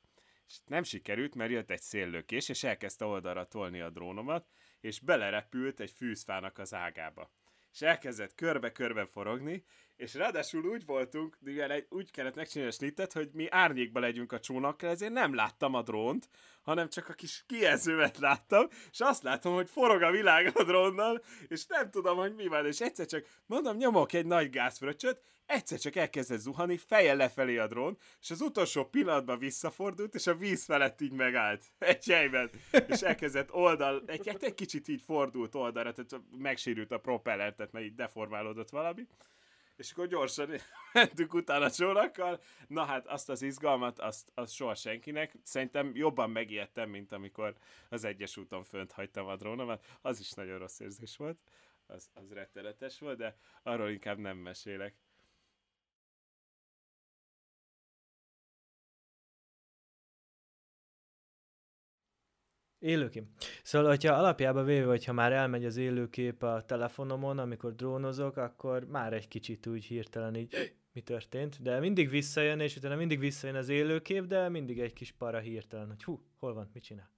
És 0.48 0.58
nem 0.66 0.84
sikerült, 0.84 1.36
mert 1.36 1.52
jött 1.52 1.72
egy 1.72 1.82
széllökés, 1.82 2.50
és 2.50 2.64
elkezdte 2.64 3.06
oldalra 3.06 3.48
tolni 3.48 3.82
a 3.82 3.90
drónomat, 3.90 4.48
és 4.82 5.00
belerepült 5.00 5.80
egy 5.80 5.92
fűzfának 5.92 6.58
az 6.58 6.74
ágába. 6.74 7.32
És 7.72 7.82
elkezdett 7.82 8.36
körbe-körbe 8.36 9.06
forogni, 9.06 9.64
és 9.96 10.14
ráadásul 10.14 10.66
úgy 10.66 10.86
voltunk, 10.86 11.38
mivel 11.40 11.86
úgy 11.90 12.12
kellett 12.12 12.36
megcsinálni 12.36 12.74
a 12.74 12.76
snittet, 12.76 13.14
hogy 13.14 13.30
mi 13.34 13.50
árnyékba 13.50 14.00
legyünk 14.00 14.32
a 14.32 14.40
csónakkal, 14.40 14.90
ezért 14.90 15.14
nem 15.14 15.36
láttam 15.36 15.74
a 15.74 15.82
drónt, 15.82 16.30
hanem 16.62 16.90
csak 16.90 17.10
a 17.10 17.14
kis 17.14 17.44
kijelzőmet 17.48 18.18
láttam, 18.18 18.68
és 18.92 19.00
azt 19.00 19.24
látom, 19.24 19.54
hogy 19.54 19.70
forog 19.70 20.02
a 20.02 20.12
világ 20.12 20.52
a 20.54 20.64
drónnal, 20.64 21.24
és 21.48 21.66
nem 21.66 21.92
tudom, 21.92 22.18
hogy 22.18 22.36
mi 22.36 22.48
van, 22.48 22.66
és 22.66 22.82
egyszer 22.82 23.06
csak 23.06 23.26
mondom, 23.46 23.78
nyomok 23.78 24.14
egy 24.14 24.26
nagy 24.26 24.50
gázfröccsöt, 24.50 25.22
egyszer 25.46 25.80
csak 25.80 25.96
elkezdett 25.96 26.40
zuhani, 26.40 26.78
fejjel 26.78 27.16
lefelé 27.16 27.58
a 27.58 27.68
drón, 27.68 27.98
és 28.22 28.32
az 28.32 28.42
utolsó 28.42 28.86
pillanatban 28.86 29.40
visszafordult, 29.40 30.16
és 30.16 30.28
a 30.28 30.36
víz 30.36 30.64
felett 30.64 31.02
így 31.02 31.12
megállt. 31.12 31.64
Egy 31.80 32.06
helyben. 32.06 32.50
És 32.88 33.02
elkezdett 33.02 33.54
oldal, 33.54 34.04
egy, 34.06 34.28
egy, 34.28 34.44
egy 34.44 34.54
kicsit 34.54 34.88
így 34.88 35.02
fordult 35.02 35.56
oldalra, 35.56 35.94
tehát 35.94 36.24
megsérült 36.38 36.92
a 36.92 36.98
propeller, 36.98 37.54
tehát 37.54 37.72
mert 37.72 37.86
így 37.86 37.96
deformálódott 37.96 38.70
valami 38.70 39.08
és 39.78 39.92
akkor 39.92 40.08
gyorsan 40.08 40.50
mentünk 40.94 41.34
utána 41.34 41.72
csónakkal. 41.72 42.42
Na 42.68 42.84
hát 42.84 43.08
azt 43.08 43.30
az 43.30 43.42
izgalmat, 43.42 44.00
azt, 44.00 44.32
azt 44.34 44.54
soha 44.54 44.76
senkinek. 44.76 45.36
Szerintem 45.44 45.96
jobban 45.96 46.30
megijedtem, 46.30 46.90
mint 46.90 47.12
amikor 47.12 47.56
az 47.90 48.04
egyes 48.04 48.38
úton 48.38 48.64
fönt 48.64 48.92
hagytam 48.92 49.28
a 49.28 49.36
drónomat. 49.36 49.86
Az 50.02 50.20
is 50.20 50.32
nagyon 50.32 50.58
rossz 50.58 50.80
érzés 50.80 51.18
volt. 51.18 51.38
Az, 51.88 52.10
az 52.14 52.32
rettenetes 52.32 53.00
volt, 53.00 53.18
de 53.18 53.38
arról 53.64 53.90
inkább 53.90 54.18
nem 54.18 54.38
mesélek. 54.38 54.96
Élőkép. 62.86 63.24
Szóval, 63.64 63.90
hogyha 63.90 64.14
alapjában 64.14 64.66
véve, 64.66 64.86
hogyha 64.86 65.14
már 65.14 65.32
elmegy 65.32 65.66
az 65.66 65.78
élőkép 65.78 66.44
a 66.44 66.64
telefonomon, 66.66 67.40
amikor 67.40 67.76
drónozok, 67.76 68.38
akkor 68.38 68.88
már 68.88 69.14
egy 69.14 69.28
kicsit 69.28 69.68
úgy 69.68 69.86
hirtelen 69.86 70.36
így 70.36 70.76
mi 70.94 71.02
történt, 71.02 71.62
de 71.62 71.80
mindig 71.80 72.10
visszajön, 72.10 72.60
és 72.60 72.76
utána 72.76 72.96
mindig 72.96 73.20
visszajön 73.20 73.56
az 73.56 73.70
élőkép, 73.70 74.26
de 74.26 74.50
mindig 74.50 74.80
egy 74.80 74.94
kis 74.94 75.12
para 75.12 75.40
hirtelen, 75.40 75.88
hogy 75.88 76.04
hú, 76.04 76.26
hol 76.40 76.54
van, 76.54 76.70
mit 76.74 76.84
csinál. 76.84 77.10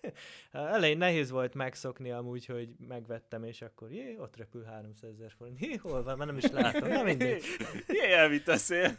Elején 0.52 0.98
nehéz 0.98 1.30
volt 1.30 1.54
megszokni 1.54 2.10
amúgy, 2.10 2.46
hogy 2.46 2.68
megvettem, 2.88 3.44
és 3.44 3.62
akkor 3.62 3.92
jé, 3.92 4.16
ott 4.18 4.36
repül 4.36 4.64
300 4.64 5.10
ezer 5.10 5.32
forint. 5.36 5.60
Jé, 5.60 5.74
hol 5.74 6.02
van, 6.02 6.16
már 6.16 6.26
nem 6.26 6.36
is 6.36 6.50
látom. 6.50 6.88
Na 6.88 7.02
mindegy. 7.02 7.44
Jé, 7.88 8.12
elvitt 8.12 8.48
a 8.48 8.56
szél. 8.56 8.98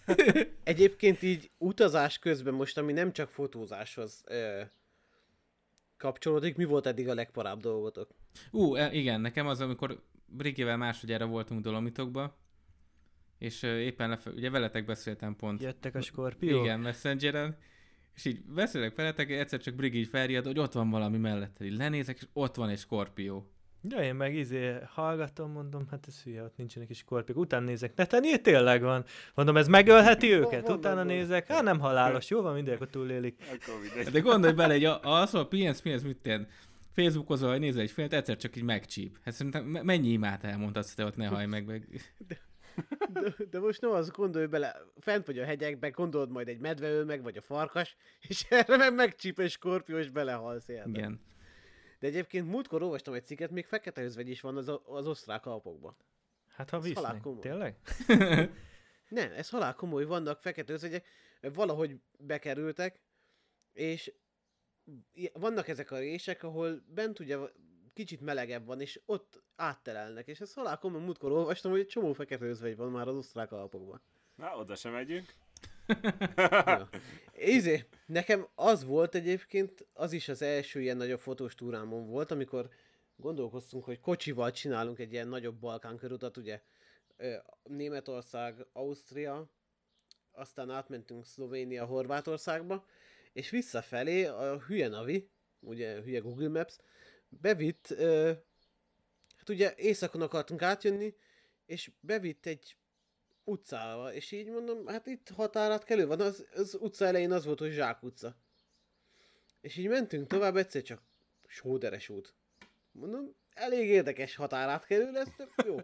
Egyébként 0.64 1.22
így 1.22 1.52
utazás 1.58 2.20
közben 2.20 2.54
most, 2.54 2.78
ami 2.78 2.94
nem 2.94 3.12
csak 3.12 3.30
fotózáshoz 3.30 4.24
ö, 4.26 4.62
kapcsolódik, 6.04 6.56
mi 6.56 6.63
volt 6.63 6.86
eddig 6.86 7.10
a 7.10 7.13
legparább 7.13 7.60
dolgotok? 7.60 8.10
Ú, 8.52 8.76
uh, 8.76 8.96
igen, 8.96 9.22
nekem 9.22 9.48
az, 9.48 9.62
amikor 9.62 10.04
Brigivel 10.26 10.78
másodjára 10.78 11.26
voltunk 11.26 11.62
Dolomitokba, 11.62 12.38
és 13.38 13.63
éppen 13.63 14.10
lefe- 14.10 14.34
ugye 14.34 14.50
veletek 14.50 14.86
beszéltem 14.86 15.36
pont. 15.36 15.62
Jöttek 15.62 15.96
a 15.96 16.02
skorpiók? 16.02 16.63
Igen, 16.63 16.80
Messengeren, 16.80 17.58
és 18.16 18.26
így 18.26 18.42
beszélek 18.46 18.96
veletek, 18.96 19.30
egyszer 19.30 19.60
csak 19.60 19.76
Brigi 19.76 19.98
így 20.00 20.08
felriad, 20.08 20.46
hogy 20.46 20.60
ott 20.60 20.74
van 20.74 20.89
valami 20.89 21.18
mellette, 21.18 21.66
így 21.66 21.78
lenézek, 21.78 22.18
és 22.18 22.28
ott 22.34 22.56
van 22.56 22.70
egy 22.70 22.78
skorpió. 22.78 23.53
Ja, 23.89 24.02
én 24.04 24.15
meg 24.15 24.36
izé 24.36 24.74
hallgatom, 24.89 25.52
mondom, 25.52 25.88
hát 25.91 26.06
ez 26.08 26.22
hülye, 26.24 26.43
ott 26.43 26.58
nincsenek 26.58 26.89
is 26.89 26.98
skorpiók. 26.98 27.38
Utána 27.38 27.65
nézek, 27.65 27.96
neten 27.96 28.24
így 28.24 28.41
tényleg 28.41 28.82
van. 28.82 29.04
Mondom, 29.34 29.58
ez 29.58 29.67
megölheti 29.67 30.32
őket? 30.32 30.69
Utána 30.69 31.04
nézek, 31.04 31.48
hát 31.48 31.63
nem 31.63 31.80
halálos, 31.80 32.30
jó 32.30 32.41
van, 32.41 32.54
mindenki 32.54 32.86
túlélik. 32.91 33.36
Akkor 33.41 33.80
mindegy. 33.82 34.13
De 34.13 34.19
gondolj 34.19 34.54
bele, 34.54 34.74
hogy 34.74 34.86
a- 34.86 35.00
az, 35.22 35.32
hogy 35.32 35.48
pihensz, 35.48 35.82
pihensz, 35.82 36.02
mit 36.02 36.17
tenni, 36.17 36.46
Facebookozol, 36.96 37.50
hogy 37.50 37.60
nézel 37.60 37.82
egy 37.82 37.91
filmet, 37.91 38.13
egyszer 38.13 38.38
csak 38.38 38.56
így 38.56 38.63
megcsíp. 38.63 39.17
Hát 39.24 39.34
szerintem 39.34 39.63
me- 39.65 39.84
mennyi 39.84 40.08
imát 40.10 40.43
elmondhatsz, 40.43 40.88
hogy 40.88 40.96
te 40.96 41.06
ott 41.06 41.15
ne 41.15 41.28
hajj 41.28 41.46
meg, 41.46 41.65
meg. 41.65 41.88
De, 42.28 42.38
de 43.50 43.60
most 43.60 43.82
nem 43.82 43.91
az 43.91 44.10
gondolj 44.12 44.46
bele, 44.46 44.76
fent 45.00 45.26
vagy 45.26 45.39
a 45.39 45.46
hegyekben, 45.46 45.91
gondolod 45.91 46.32
majd 46.32 46.48
egy 46.48 46.60
medve 46.60 46.89
öl 46.89 47.06
meg, 47.06 47.24
vagy 47.24 47.38
a 47.38 47.41
farkas, 47.41 47.96
és 48.28 48.46
erre 48.50 48.78
meg 48.78 48.93
megcsíp 48.96 49.39
egy 49.39 49.50
skorpió, 49.52 49.98
és 49.98 50.10
belehalsz 50.10 50.67
érte. 50.67 50.89
Igen. 50.89 51.19
De 52.04 52.10
egyébként 52.10 52.48
múltkor 52.48 52.82
olvastam 52.82 53.13
egy 53.13 53.26
cikket, 53.26 53.52
még 53.52 53.66
fekete 53.66 54.04
özvegy 54.04 54.30
is 54.30 54.42
van 54.42 54.58
az, 54.58 54.72
az 54.86 55.08
osztrák 55.08 55.46
alpokban. 55.46 55.96
Hát 56.48 56.70
ha 56.70 56.80
visznek, 56.80 57.24
tényleg? 57.39 57.78
Nem, 59.10 59.32
ez 59.32 59.50
halál 59.50 59.76
komoly, 59.76 60.06
vannak 60.06 60.42
fekete 60.42 60.74
özvegyek, 60.74 61.06
valahogy 61.42 61.96
bekerültek, 62.18 63.02
és 63.74 64.13
vannak 65.34 65.68
ezek 65.68 65.92
a 65.92 65.98
rések, 65.98 66.44
ahol 66.44 66.84
bent 66.88 67.20
ugye 67.20 67.38
kicsit 67.94 68.22
melegebb 68.22 68.66
van, 68.66 68.82
és 68.82 69.02
ott 69.06 69.44
áttelelnek, 69.56 70.28
és 70.28 70.42
ez 70.42 70.54
halál 70.54 70.78
komoly, 70.78 71.02
múltkor 71.02 71.32
olvastam, 71.32 71.72
hogy 71.72 71.80
egy 71.80 71.88
csomó 71.88 72.13
fekete 72.13 72.46
özvegy 72.46 72.76
van 72.76 72.92
már 72.92 73.08
az 73.08 73.18
osztrák 73.18 73.52
alpokban. 73.52 74.02
Na, 74.36 74.58
oda 74.58 74.76
sem 74.76 74.92
megyünk. 74.92 75.34
Izé, 77.34 77.86
nekem 78.06 78.48
az 78.56 78.84
volt 78.84 79.15
egyébként, 79.15 79.88
az 79.93 80.12
is 80.12 80.28
az 80.30 80.41
első 80.41 80.82
ilyen 80.82 80.98
nagyobb 80.98 81.19
fotós 81.19 81.56
túrámon 81.56 82.08
volt, 82.08 82.32
amikor 82.32 82.69
gondolkoztunk, 83.15 83.84
hogy 83.84 84.00
kocsival 84.00 84.52
csinálunk 84.52 85.00
egy 85.00 85.12
ilyen 85.12 85.28
nagyobb 85.28 85.56
Balkán 85.56 85.98
körutat, 85.98 86.38
ugye 86.38 86.62
Németország, 87.63 88.65
Ausztria, 88.74 89.50
aztán 90.32 90.69
átmentünk 90.69 91.26
Szlovénia, 91.26 91.86
Horvátországba, 91.86 92.86
és 93.34 93.50
visszafelé 93.50 94.26
a 94.26 94.60
hülye 94.60 94.88
Navi, 94.88 95.30
ugye 95.60 96.02
hülye 96.02 96.19
Google 96.19 96.50
Maps, 96.50 96.78
bevitt, 97.30 97.96
hát 99.38 99.50
ugye 99.50 99.74
északon 99.76 100.22
akartunk 100.22 100.62
átjönni, 100.62 101.15
és 101.65 101.91
bevitt 102.00 102.46
egy 102.46 102.78
utcába, 103.43 104.13
és 104.13 104.32
így 104.32 104.49
mondom, 104.49 104.88
hát 104.88 105.08
itt 105.08 105.29
határátkelő 105.29 106.08
van, 106.08 106.21
az, 106.21 106.45
az 106.56 106.77
utca 106.79 107.06
elején 107.06 107.32
az 107.32 107.45
volt, 107.45 107.60
hogy 107.60 107.71
Zsák 107.71 108.03
utca. 108.03 108.36
És 109.62 109.77
így 109.77 109.88
mentünk 109.88 110.27
tovább, 110.27 110.56
egyszer 110.56 110.82
csak 110.82 111.01
sóderes 111.47 112.10
út. 112.10 112.34
Mondom, 112.91 113.36
elég 113.53 113.88
érdekes 113.88 114.36
határátkelő 114.36 115.12
lesz, 115.12 115.36
de 115.38 115.47
jó. 115.65 115.77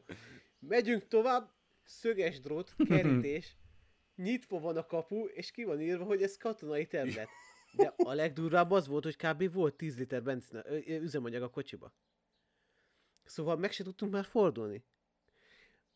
Megyünk 0.60 1.08
tovább, 1.08 1.52
szöges 1.84 2.40
drót, 2.40 2.76
kerítés, 2.90 3.58
nyitva 4.16 4.60
van 4.60 4.78
a 4.78 4.86
kapu, 4.86 5.26
és 5.26 5.52
ki 5.52 5.64
van 5.64 5.82
írva, 5.82 6.04
hogy 6.04 6.24
ez 6.24 6.38
katonai 6.38 6.88
terület. 6.88 7.28
De 7.74 7.94
a 7.98 8.14
legdurvább 8.14 8.72
az 8.72 8.88
volt, 8.88 9.04
hogy 9.04 9.16
kb. 9.16 9.54
volt 9.54 9.76
10 9.76 9.98
liter 9.98 10.24
benzin, 10.24 10.62
üzemanyag 10.88 11.42
a 11.42 11.50
kocsiba. 11.50 11.94
Szóval 13.24 13.58
meg 13.58 13.72
se 13.72 13.84
tudtunk 13.84 14.12
már 14.12 14.26
fordulni. 14.26 14.84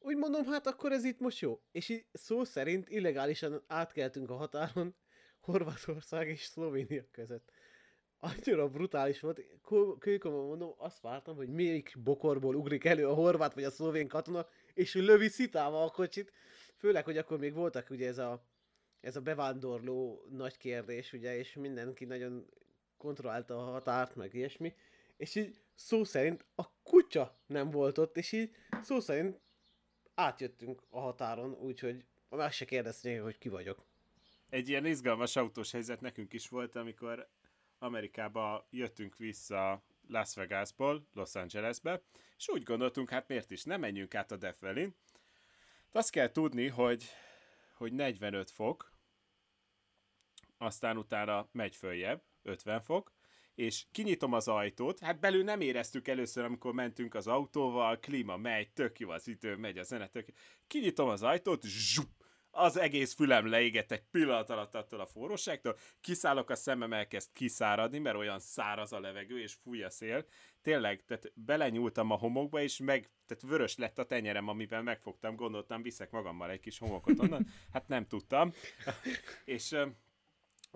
Úgy 0.06 0.18
mondom, 0.18 0.46
hát 0.46 0.68
akkor 0.68 0.92
ez 0.92 1.04
itt 1.04 1.20
most 1.20 1.40
jó. 1.40 1.62
És 1.72 1.90
így 1.90 2.06
szó 2.14 2.44
szerint 2.44 2.90
illegálisan 2.90 3.64
átkeltünk 3.68 4.30
a 4.30 4.36
határon 4.36 4.96
Horvátország 5.46 6.28
és 6.28 6.44
Szlovénia 6.44 7.04
között. 7.12 7.52
Annyira 8.18 8.70
brutális 8.70 9.20
volt. 9.20 9.42
Kőkomon 10.00 10.48
mondom, 10.48 10.74
azt 10.78 11.02
vártam, 11.02 11.36
hogy 11.36 11.50
melyik 11.50 11.96
bokorból 12.04 12.56
ugrik 12.56 12.86
elő 12.86 13.08
a 13.08 13.14
horvát 13.14 13.54
vagy 13.54 13.64
a 13.64 13.70
szlovén 13.70 14.08
katona, 14.08 14.48
és 14.74 14.94
lövi 14.94 15.28
szitával 15.28 15.84
a 15.84 15.92
kocsit. 15.92 16.32
Főleg, 16.78 17.04
hogy 17.04 17.18
akkor 17.18 17.40
még 17.40 17.54
voltak 17.54 17.90
ugye 17.90 18.08
ez 18.08 18.18
a, 18.18 18.48
ez 19.02 19.16
a 19.16 19.22
bevándorló 19.22 20.26
nagy 20.30 20.58
kérdés, 20.58 21.14
ugye, 21.14 21.38
és 21.38 21.54
mindenki 21.54 22.06
nagyon 22.06 22.50
kontrollálta 22.98 23.58
a 23.58 23.72
határt, 23.72 24.16
meg 24.16 24.34
ilyesmi. 24.34 24.74
És 25.18 25.36
így 25.36 25.62
szó 25.76 26.04
szerint 26.04 26.46
a 26.56 26.82
kutya 26.84 27.40
nem 27.46 27.70
volt 27.70 27.98
ott, 27.98 28.18
és 28.18 28.32
így 28.32 28.56
szó 28.82 29.00
szerint 29.00 29.42
átjöttünk 30.16 30.82
a 30.90 31.00
határon, 31.00 31.54
úgyhogy 31.54 32.06
meg 32.30 32.52
se 32.52 32.66
kérdezték, 32.66 33.22
hogy 33.22 33.38
ki 33.38 33.50
vagyok. 33.50 33.86
Egy 34.50 34.70
ilyen 34.70 34.86
izgalmas 34.86 35.36
autós 35.36 35.72
helyzet 35.72 36.02
nekünk 36.02 36.34
is 36.34 36.50
volt, 36.50 36.76
amikor 36.76 37.30
Amerikába 37.78 38.68
jöttünk 38.70 39.18
vissza 39.18 39.84
Las 40.08 40.36
Vegasból, 40.36 41.08
Los 41.14 41.36
Angelesbe, 41.36 42.02
és 42.38 42.50
úgy 42.50 42.64
gondoltunk, 42.64 43.10
hát 43.10 43.28
miért 43.28 43.52
is, 43.52 43.64
nem 43.64 43.80
menjünk 43.80 44.16
át 44.16 44.32
a 44.32 44.38
Death 44.38 44.62
Valley-n. 44.62 44.96
De 45.92 46.00
azt 46.00 46.10
kell 46.10 46.32
tudni, 46.32 46.68
hogy, 46.68 47.06
hogy 47.74 47.94
45 47.94 48.52
fok, 48.52 48.92
aztán 50.58 50.98
utána 50.98 51.48
megy 51.52 51.76
följebb, 51.76 52.24
50 52.42 52.82
fok, 52.82 53.13
és 53.56 53.86
kinyitom 53.92 54.34
az 54.34 54.48
ajtót, 54.48 55.00
hát 55.00 55.20
belül 55.20 55.44
nem 55.44 55.62
éreztük 55.62 56.08
először, 56.08 56.44
amikor 56.44 56.74
mentünk 56.74 57.16
az 57.16 57.28
autóval, 57.28 58.00
klíma 58.00 58.38
megy, 58.38 58.72
tök 58.72 59.00
jó 59.00 59.10
az 59.10 59.28
idő, 59.28 59.56
megy 59.56 59.78
a 59.78 59.84
zene, 59.84 60.08
tök 60.08 60.28
jó. 60.28 60.34
Kinyitom 60.68 61.10
az 61.10 61.24
ajtót, 61.24 61.64
zsup, 61.64 62.10
az 62.56 62.78
egész 62.78 63.14
fülem 63.14 63.48
leégett 63.48 63.92
egy 63.92 64.04
pillanat 64.12 64.50
alatt 64.50 64.76
attól 64.76 65.00
a 65.00 65.06
forróságtól, 65.06 65.78
kiszállok 66.02 66.50
a 66.50 66.56
szemem, 66.56 66.94
elkezd 66.94 67.30
kiszáradni, 67.34 68.00
mert 68.00 68.16
olyan 68.16 68.40
száraz 68.40 68.94
a 68.94 69.00
levegő, 69.00 69.42
és 69.42 69.54
fúj 69.54 69.84
a 69.84 69.90
szél. 69.90 70.26
Tényleg, 70.62 71.04
tehát 71.06 71.32
belenyúltam 71.36 72.12
a 72.12 72.16
homokba, 72.16 72.62
és 72.62 72.78
meg, 72.78 73.12
tehát 73.28 73.44
vörös 73.44 73.78
lett 73.78 74.00
a 74.00 74.06
tenyerem, 74.06 74.48
amivel 74.48 74.82
megfogtam, 74.82 75.36
gondoltam, 75.36 75.82
viszek 75.82 76.12
magammal 76.12 76.50
egy 76.50 76.60
kis 76.60 76.80
homokot 76.80 77.20
onnan, 77.20 77.48
hát 77.72 77.88
nem 77.88 78.08
tudtam. 78.08 78.54
és 79.46 79.76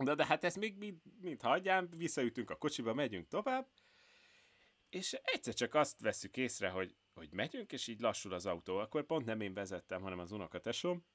ö, 0.06 0.16
de, 0.16 0.26
hát 0.26 0.44
ezt 0.44 0.60
még 0.60 0.78
mind, 0.78 0.98
mind 1.22 1.42
hagyjám, 1.42 1.90
visszaütünk 1.98 2.50
a 2.50 2.56
kocsiba, 2.56 2.94
megyünk 2.94 3.28
tovább, 3.28 3.68
és 4.90 5.14
egyszer 5.24 5.54
csak 5.54 5.74
azt 5.74 6.02
veszük 6.02 6.38
észre, 6.38 6.70
hogy, 6.70 6.96
hogy 7.14 7.30
megyünk, 7.32 7.72
és 7.72 7.88
így 7.88 8.00
lassul 8.00 8.34
az 8.34 8.46
autó. 8.46 8.78
Akkor 8.78 9.06
pont 9.06 9.26
nem 9.26 9.42
én 9.42 9.54
vezettem, 9.54 10.02
hanem 10.02 10.20
az 10.20 10.32
unokatesom, 10.32 11.06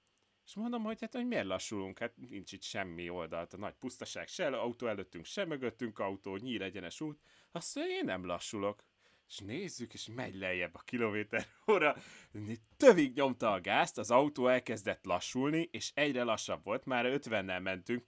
és 0.44 0.54
mondom, 0.54 0.82
hogy 0.82 1.00
hát, 1.00 1.14
hogy 1.14 1.26
miért 1.26 1.46
lassulunk? 1.46 1.98
Hát 1.98 2.16
nincs 2.16 2.52
itt 2.52 2.62
semmi 2.62 3.08
oldalt, 3.08 3.54
a 3.54 3.56
nagy 3.56 3.74
pusztaság 3.74 4.28
se, 4.28 4.46
autó 4.46 4.86
előttünk, 4.86 5.24
se 5.24 5.44
mögöttünk 5.44 5.98
autó, 5.98 6.36
nyíl 6.36 6.62
egyenes 6.62 7.00
út. 7.00 7.20
Azt 7.52 7.74
mondja, 7.74 7.94
én 7.94 8.04
nem 8.04 8.26
lassulok. 8.26 8.84
És 9.28 9.38
nézzük, 9.38 9.94
és 9.94 10.08
megy 10.14 10.34
lejjebb 10.34 10.74
a 10.74 10.82
kilométer 10.84 11.46
óra. 11.70 11.96
Tövig 12.76 13.14
nyomta 13.14 13.52
a 13.52 13.60
gázt, 13.60 13.98
az 13.98 14.10
autó 14.10 14.46
elkezdett 14.46 15.04
lassulni, 15.04 15.68
és 15.70 15.90
egyre 15.94 16.22
lassabb 16.22 16.64
volt, 16.64 16.84
már 16.84 17.04
50-nel 17.08 17.62
mentünk 17.62 18.06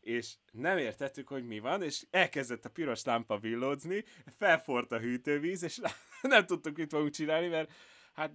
és 0.00 0.34
nem 0.52 0.78
értettük, 0.78 1.28
hogy 1.28 1.46
mi 1.46 1.58
van, 1.58 1.82
és 1.82 2.06
elkezdett 2.10 2.64
a 2.64 2.70
piros 2.70 3.04
lámpa 3.04 3.38
villódzni, 3.38 4.04
felfort 4.26 4.92
a 4.92 4.98
hűtővíz, 4.98 5.62
és 5.62 5.80
nem 6.22 6.46
tudtuk 6.46 6.76
mit 6.76 6.90
fogunk 6.90 7.10
csinálni, 7.10 7.48
mert 7.48 7.72
hát 8.12 8.32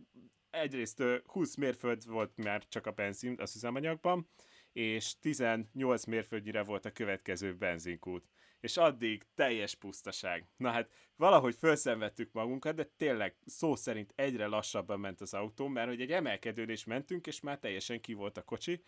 egyrészt 0.49 1.03
20 1.25 1.55
mérföld 1.55 2.05
volt 2.05 2.31
már 2.35 2.67
csak 2.67 2.85
a 2.85 2.91
benzin 2.91 3.35
az 3.39 3.55
üzemanyagban, 3.55 4.29
és 4.73 5.19
18 5.19 6.05
mérföldnyire 6.05 6.63
volt 6.63 6.85
a 6.85 6.91
következő 6.91 7.55
benzinkút. 7.55 8.25
És 8.59 8.77
addig 8.77 9.23
teljes 9.35 9.75
pusztaság. 9.75 10.47
Na 10.57 10.69
hát 10.69 10.91
valahogy 11.15 11.55
felszenvedtük 11.55 12.31
magunkat, 12.31 12.75
de 12.75 12.83
tényleg 12.97 13.35
szó 13.45 13.75
szerint 13.75 14.13
egyre 14.15 14.45
lassabban 14.45 14.99
ment 14.99 15.21
az 15.21 15.33
autó, 15.33 15.67
mert 15.67 15.87
hogy 15.87 16.01
egy 16.01 16.11
emelkedőn 16.11 16.69
is 16.69 16.83
mentünk, 16.83 17.27
és 17.27 17.39
már 17.39 17.59
teljesen 17.59 18.01
ki 18.01 18.13
volt 18.13 18.37
a 18.37 18.43
kocsi, 18.43 18.83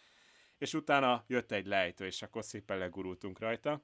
és 0.57 0.73
utána 0.73 1.23
jött 1.27 1.51
egy 1.51 1.65
lejtő, 1.65 2.05
és 2.05 2.21
akkor 2.21 2.43
szépen 2.43 2.77
legurultunk 2.77 3.39
rajta. 3.39 3.83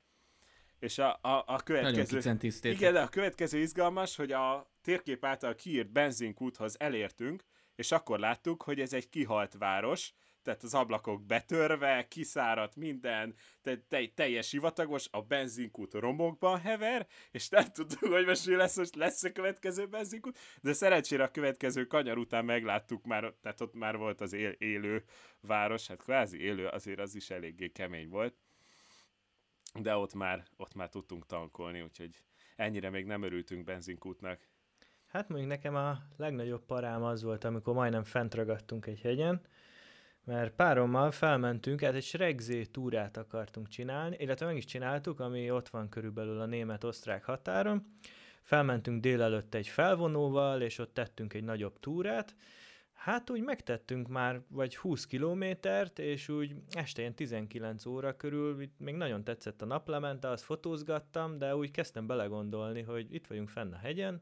És 0.79 0.97
a, 0.97 1.19
a, 1.21 1.43
a 1.47 1.59
következő... 1.63 2.17
Igen, 2.61 2.93
de 2.93 3.01
a 3.01 3.07
következő 3.07 3.57
izgalmas, 3.59 4.15
hogy 4.15 4.31
a 4.31 4.71
térkép 4.81 5.25
által 5.25 5.55
kiírt 5.55 5.91
benzinkúthoz 5.91 6.79
elértünk, 6.79 7.43
és 7.75 7.91
akkor 7.91 8.19
láttuk, 8.19 8.63
hogy 8.63 8.79
ez 8.79 8.93
egy 8.93 9.09
kihalt 9.09 9.55
város, 9.57 10.13
tehát 10.43 10.63
az 10.63 10.73
ablakok 10.73 11.25
betörve, 11.25 12.07
kiszáradt 12.07 12.75
minden, 12.75 13.35
te, 13.61 13.77
te, 13.77 14.07
teljes 14.07 14.51
hivatagos, 14.51 15.07
a 15.11 15.21
benzinkút 15.21 15.93
romokban 15.93 16.59
hever, 16.59 17.07
és 17.31 17.49
nem 17.49 17.65
tudtuk, 17.71 18.11
hogy 18.11 18.25
most 18.25 18.47
mi 18.47 18.55
lesz, 18.55 18.77
most 18.77 18.95
lesz 18.95 19.23
a 19.23 19.31
következő 19.31 19.87
benzinkút, 19.87 20.39
de 20.61 20.73
szerencsére 20.73 21.23
a 21.23 21.31
következő 21.31 21.85
kanyar 21.85 22.17
után 22.17 22.45
megláttuk 22.45 23.05
már, 23.05 23.33
tehát 23.41 23.61
ott 23.61 23.73
már 23.73 23.97
volt 23.97 24.21
az 24.21 24.33
él, 24.33 24.51
élő 24.51 25.03
város, 25.41 25.87
hát 25.87 25.97
kvázi 25.97 26.41
élő, 26.41 26.67
azért 26.67 26.99
az 26.99 27.15
is 27.15 27.29
eléggé 27.29 27.67
kemény 27.67 28.09
volt, 28.09 28.35
de 29.79 29.95
ott 29.95 30.13
már, 30.13 30.43
ott 30.57 30.73
már 30.73 30.89
tudtunk 30.89 31.25
tankolni, 31.25 31.81
úgyhogy 31.81 32.23
ennyire 32.55 32.89
még 32.89 33.05
nem 33.05 33.23
örültünk 33.23 33.63
benzinkútnak. 33.63 34.47
Hát 35.05 35.29
mondjuk 35.29 35.51
nekem 35.51 35.75
a 35.75 35.97
legnagyobb 36.17 36.65
parám 36.65 37.03
az 37.03 37.23
volt, 37.23 37.43
amikor 37.43 37.73
majdnem 37.73 38.03
fent 38.03 38.33
ragadtunk 38.33 38.85
egy 38.85 39.01
hegyen, 39.01 39.41
mert 40.25 40.53
párommal 40.53 41.11
felmentünk, 41.11 41.81
hát 41.81 41.93
egy 41.93 42.03
Schregzé 42.03 42.63
túrát 42.63 43.17
akartunk 43.17 43.67
csinálni, 43.67 44.15
illetve 44.19 44.45
meg 44.45 44.57
is 44.57 44.65
csináltuk, 44.65 45.19
ami 45.19 45.51
ott 45.51 45.69
van 45.69 45.89
körülbelül 45.89 46.41
a 46.41 46.45
német-osztrák 46.45 47.23
határon. 47.23 47.85
Felmentünk 48.41 49.01
délelőtt 49.01 49.53
egy 49.53 49.67
felvonóval, 49.67 50.61
és 50.61 50.77
ott 50.79 50.93
tettünk 50.93 51.33
egy 51.33 51.43
nagyobb 51.43 51.79
túrát, 51.79 52.35
Hát 53.03 53.29
úgy 53.29 53.41
megtettünk 53.41 54.07
már 54.07 54.41
vagy 54.47 54.77
20 54.77 55.05
kilométert, 55.05 55.99
és 55.99 56.29
úgy 56.29 56.55
este 56.71 57.01
ilyen 57.01 57.15
19 57.15 57.85
óra 57.85 58.15
körül, 58.15 58.69
még 58.77 58.95
nagyon 58.95 59.23
tetszett 59.23 59.61
a 59.61 59.65
naplemente, 59.65 60.29
azt 60.29 60.43
fotózgattam, 60.43 61.37
de 61.37 61.55
úgy 61.55 61.71
kezdtem 61.71 62.07
belegondolni, 62.07 62.81
hogy 62.81 63.13
itt 63.13 63.27
vagyunk 63.27 63.49
fenn 63.49 63.73
a 63.73 63.77
hegyen, 63.77 64.21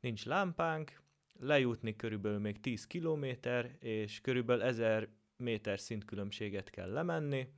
nincs 0.00 0.24
lámpánk, 0.24 1.00
lejutni 1.40 1.96
körülbelül 1.96 2.38
még 2.38 2.60
10 2.60 2.86
kilométer, 2.86 3.76
és 3.78 4.20
körülbelül 4.20 4.62
1000 4.62 5.08
méter 5.36 5.80
szintkülönbséget 5.80 6.70
kell 6.70 6.90
lemenni, 6.90 7.48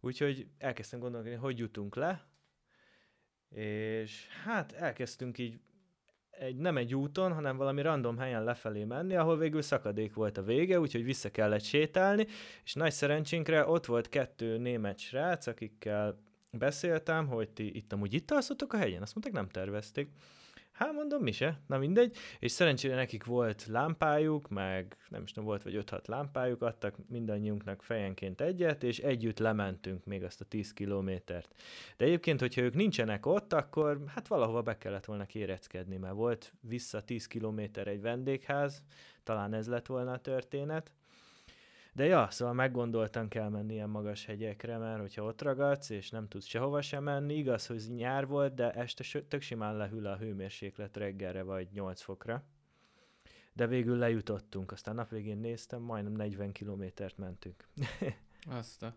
úgyhogy 0.00 0.46
elkezdtem 0.58 0.98
gondolni, 0.98 1.32
hogy 1.32 1.58
jutunk 1.58 1.94
le, 1.94 2.28
és 3.54 4.26
hát 4.44 4.72
elkezdtünk 4.72 5.38
így 5.38 5.60
egy, 6.30 6.56
nem 6.56 6.76
egy 6.76 6.94
úton, 6.94 7.32
hanem 7.32 7.56
valami 7.56 7.82
random 7.82 8.18
helyen 8.18 8.44
lefelé 8.44 8.84
menni, 8.84 9.14
ahol 9.16 9.38
végül 9.38 9.62
szakadék 9.62 10.14
volt 10.14 10.38
a 10.38 10.42
vége, 10.42 10.80
úgyhogy 10.80 11.04
vissza 11.04 11.30
kellett 11.30 11.62
sétálni, 11.62 12.26
és 12.64 12.74
nagy 12.74 12.92
szerencsénkre 12.92 13.66
ott 13.66 13.86
volt 13.86 14.08
kettő 14.08 14.58
német 14.58 14.98
srác, 14.98 15.46
akikkel 15.46 16.18
beszéltem, 16.52 17.26
hogy 17.26 17.50
ti 17.50 17.76
itt 17.76 17.92
amúgy 17.92 18.14
itt 18.14 18.30
alszotok 18.30 18.72
a 18.72 18.76
hegyen, 18.76 19.02
azt 19.02 19.14
mondták 19.14 19.34
nem 19.34 19.48
tervezték. 19.48 20.10
Hát 20.80 20.92
mondom, 20.92 21.22
mi 21.22 21.32
se, 21.32 21.60
na 21.66 21.78
mindegy, 21.78 22.16
és 22.38 22.50
szerencsére 22.50 22.94
nekik 22.94 23.24
volt 23.24 23.66
lámpájuk, 23.66 24.48
meg 24.48 24.96
nem 25.08 25.22
is 25.22 25.32
tudom, 25.32 25.48
volt 25.48 25.62
vagy 25.62 25.84
5-6 25.86 26.04
lámpájuk, 26.04 26.62
adtak 26.62 26.94
mindannyiunknak 27.08 27.82
fejenként 27.82 28.40
egyet, 28.40 28.82
és 28.82 28.98
együtt 28.98 29.38
lementünk 29.38 30.04
még 30.04 30.24
azt 30.24 30.40
a 30.40 30.44
10 30.44 30.72
kilométert. 30.72 31.54
De 31.96 32.04
egyébként, 32.04 32.40
hogyha 32.40 32.60
ők 32.60 32.74
nincsenek 32.74 33.26
ott, 33.26 33.52
akkor 33.52 34.00
hát 34.06 34.28
valahova 34.28 34.62
be 34.62 34.78
kellett 34.78 35.04
volna 35.04 35.26
kéreckedni, 35.26 35.96
mert 35.96 36.14
volt 36.14 36.52
vissza 36.60 37.04
10 37.04 37.26
kilométer 37.26 37.86
egy 37.86 38.00
vendégház, 38.00 38.82
talán 39.22 39.54
ez 39.54 39.68
lett 39.68 39.86
volna 39.86 40.12
a 40.12 40.20
történet, 40.20 40.92
de 42.00 42.06
ja, 42.06 42.30
szóval 42.30 42.54
meggondoltan 42.54 43.28
kell 43.28 43.48
menni 43.48 43.72
ilyen 43.72 43.90
magas 43.90 44.24
hegyekre, 44.24 44.78
mert 44.78 45.00
hogyha 45.00 45.24
ott 45.24 45.42
ragadsz, 45.42 45.90
és 45.90 46.10
nem 46.10 46.28
tudsz 46.28 46.46
sehova 46.46 46.82
sem 46.82 47.02
menni, 47.02 47.34
igaz, 47.34 47.66
hogy 47.66 47.82
nyár 47.94 48.26
volt, 48.26 48.54
de 48.54 48.72
este 48.72 49.20
tök 49.20 49.42
simán 49.42 49.76
lehűl 49.76 50.06
a 50.06 50.16
hőmérséklet 50.16 50.96
reggelre 50.96 51.42
vagy 51.42 51.68
8 51.72 52.00
fokra. 52.00 52.44
De 53.52 53.66
végül 53.66 53.96
lejutottunk, 53.96 54.72
aztán 54.72 54.94
nap 54.94 55.10
végén 55.10 55.38
néztem, 55.38 55.82
majdnem 55.82 56.12
40 56.12 56.52
kilométert 56.52 57.16
mentünk. 57.18 57.68
Azt 58.60 58.82
a... 58.82 58.96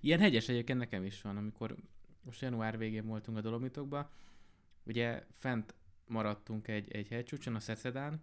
Ilyen 0.00 0.20
hegyes 0.20 0.48
egyébként 0.48 0.78
nekem 0.78 1.04
is 1.04 1.22
van, 1.22 1.36
amikor 1.36 1.76
most 2.22 2.40
január 2.40 2.78
végén 2.78 3.06
voltunk 3.06 3.36
a 3.36 3.40
Dolomitokba, 3.40 4.10
ugye 4.86 5.24
fent 5.32 5.74
maradtunk 6.06 6.68
egy, 6.68 6.92
egy 6.92 7.08
hegycsúcson, 7.08 7.54
a 7.54 7.60
Szecedán, 7.60 8.22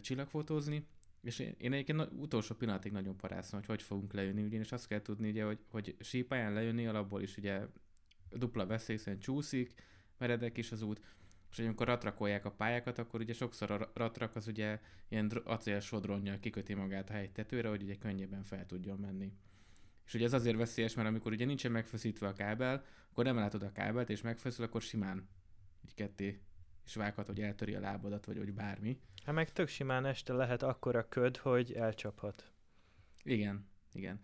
csillagfotózni, 0.00 0.86
és 1.24 1.38
én, 1.38 1.54
én 1.58 1.72
egyébként 1.72 2.08
utolsó 2.12 2.54
pillanatig 2.54 2.92
nagyon 2.92 3.16
paráztam, 3.16 3.58
hogy 3.58 3.68
hogy 3.68 3.82
fogunk 3.82 4.12
lejönni, 4.12 4.42
ugyanis 4.42 4.72
azt 4.72 4.86
kell 4.86 5.02
tudni, 5.02 5.28
ugye, 5.28 5.44
hogy, 5.44 5.58
hogy 5.68 5.96
sípályán 6.00 6.52
lejönni 6.52 6.86
alapból 6.86 7.22
is 7.22 7.36
ugye 7.36 7.60
dupla 8.30 8.66
veszély 8.66 8.96
szerint 8.96 9.22
csúszik, 9.22 9.74
meredek 10.18 10.58
is 10.58 10.72
az 10.72 10.82
út, 10.82 11.00
és 11.50 11.56
hogy 11.56 11.64
amikor 11.64 11.86
ratrakolják 11.86 12.44
a 12.44 12.50
pályákat, 12.50 12.98
akkor 12.98 13.20
ugye 13.20 13.32
sokszor 13.32 13.70
a 13.70 13.90
ratrak 13.94 14.36
az 14.36 14.46
ugye 14.46 14.80
ilyen 15.08 15.30
acél 15.44 15.80
sodronnyal 15.80 16.38
kiköti 16.38 16.74
magát 16.74 17.10
a 17.10 17.12
hegytetőre, 17.12 17.68
hogy 17.68 17.82
ugye 17.82 17.94
könnyebben 17.94 18.42
fel 18.42 18.66
tudjon 18.66 18.98
menni. 18.98 19.32
És 20.06 20.14
ugye 20.14 20.24
ez 20.24 20.32
azért 20.32 20.56
veszélyes, 20.56 20.94
mert 20.94 21.08
amikor 21.08 21.32
ugye 21.32 21.44
nincsen 21.44 21.72
megfeszítve 21.72 22.28
a 22.28 22.32
kábel, 22.32 22.84
akkor 23.10 23.24
nem 23.24 23.36
látod 23.36 23.62
a 23.62 23.72
kábelt, 23.72 24.10
és 24.10 24.20
megfeszül, 24.20 24.64
akkor 24.64 24.82
simán 24.82 25.28
így 25.84 25.94
ketté 25.94 26.40
és 26.84 26.94
vághat, 26.94 27.26
hogy 27.26 27.40
eltöri 27.40 27.74
a 27.74 27.80
lábadat, 27.80 28.26
vagy, 28.26 28.38
vagy 28.38 28.52
bármi. 28.52 28.98
Hát 29.24 29.34
meg 29.34 29.52
tök 29.52 29.68
simán 29.68 30.04
este 30.04 30.32
lehet 30.32 30.62
akkora 30.62 31.08
köd, 31.08 31.36
hogy 31.36 31.72
elcsaphat. 31.72 32.52
Igen, 33.22 33.68
igen. 33.92 34.20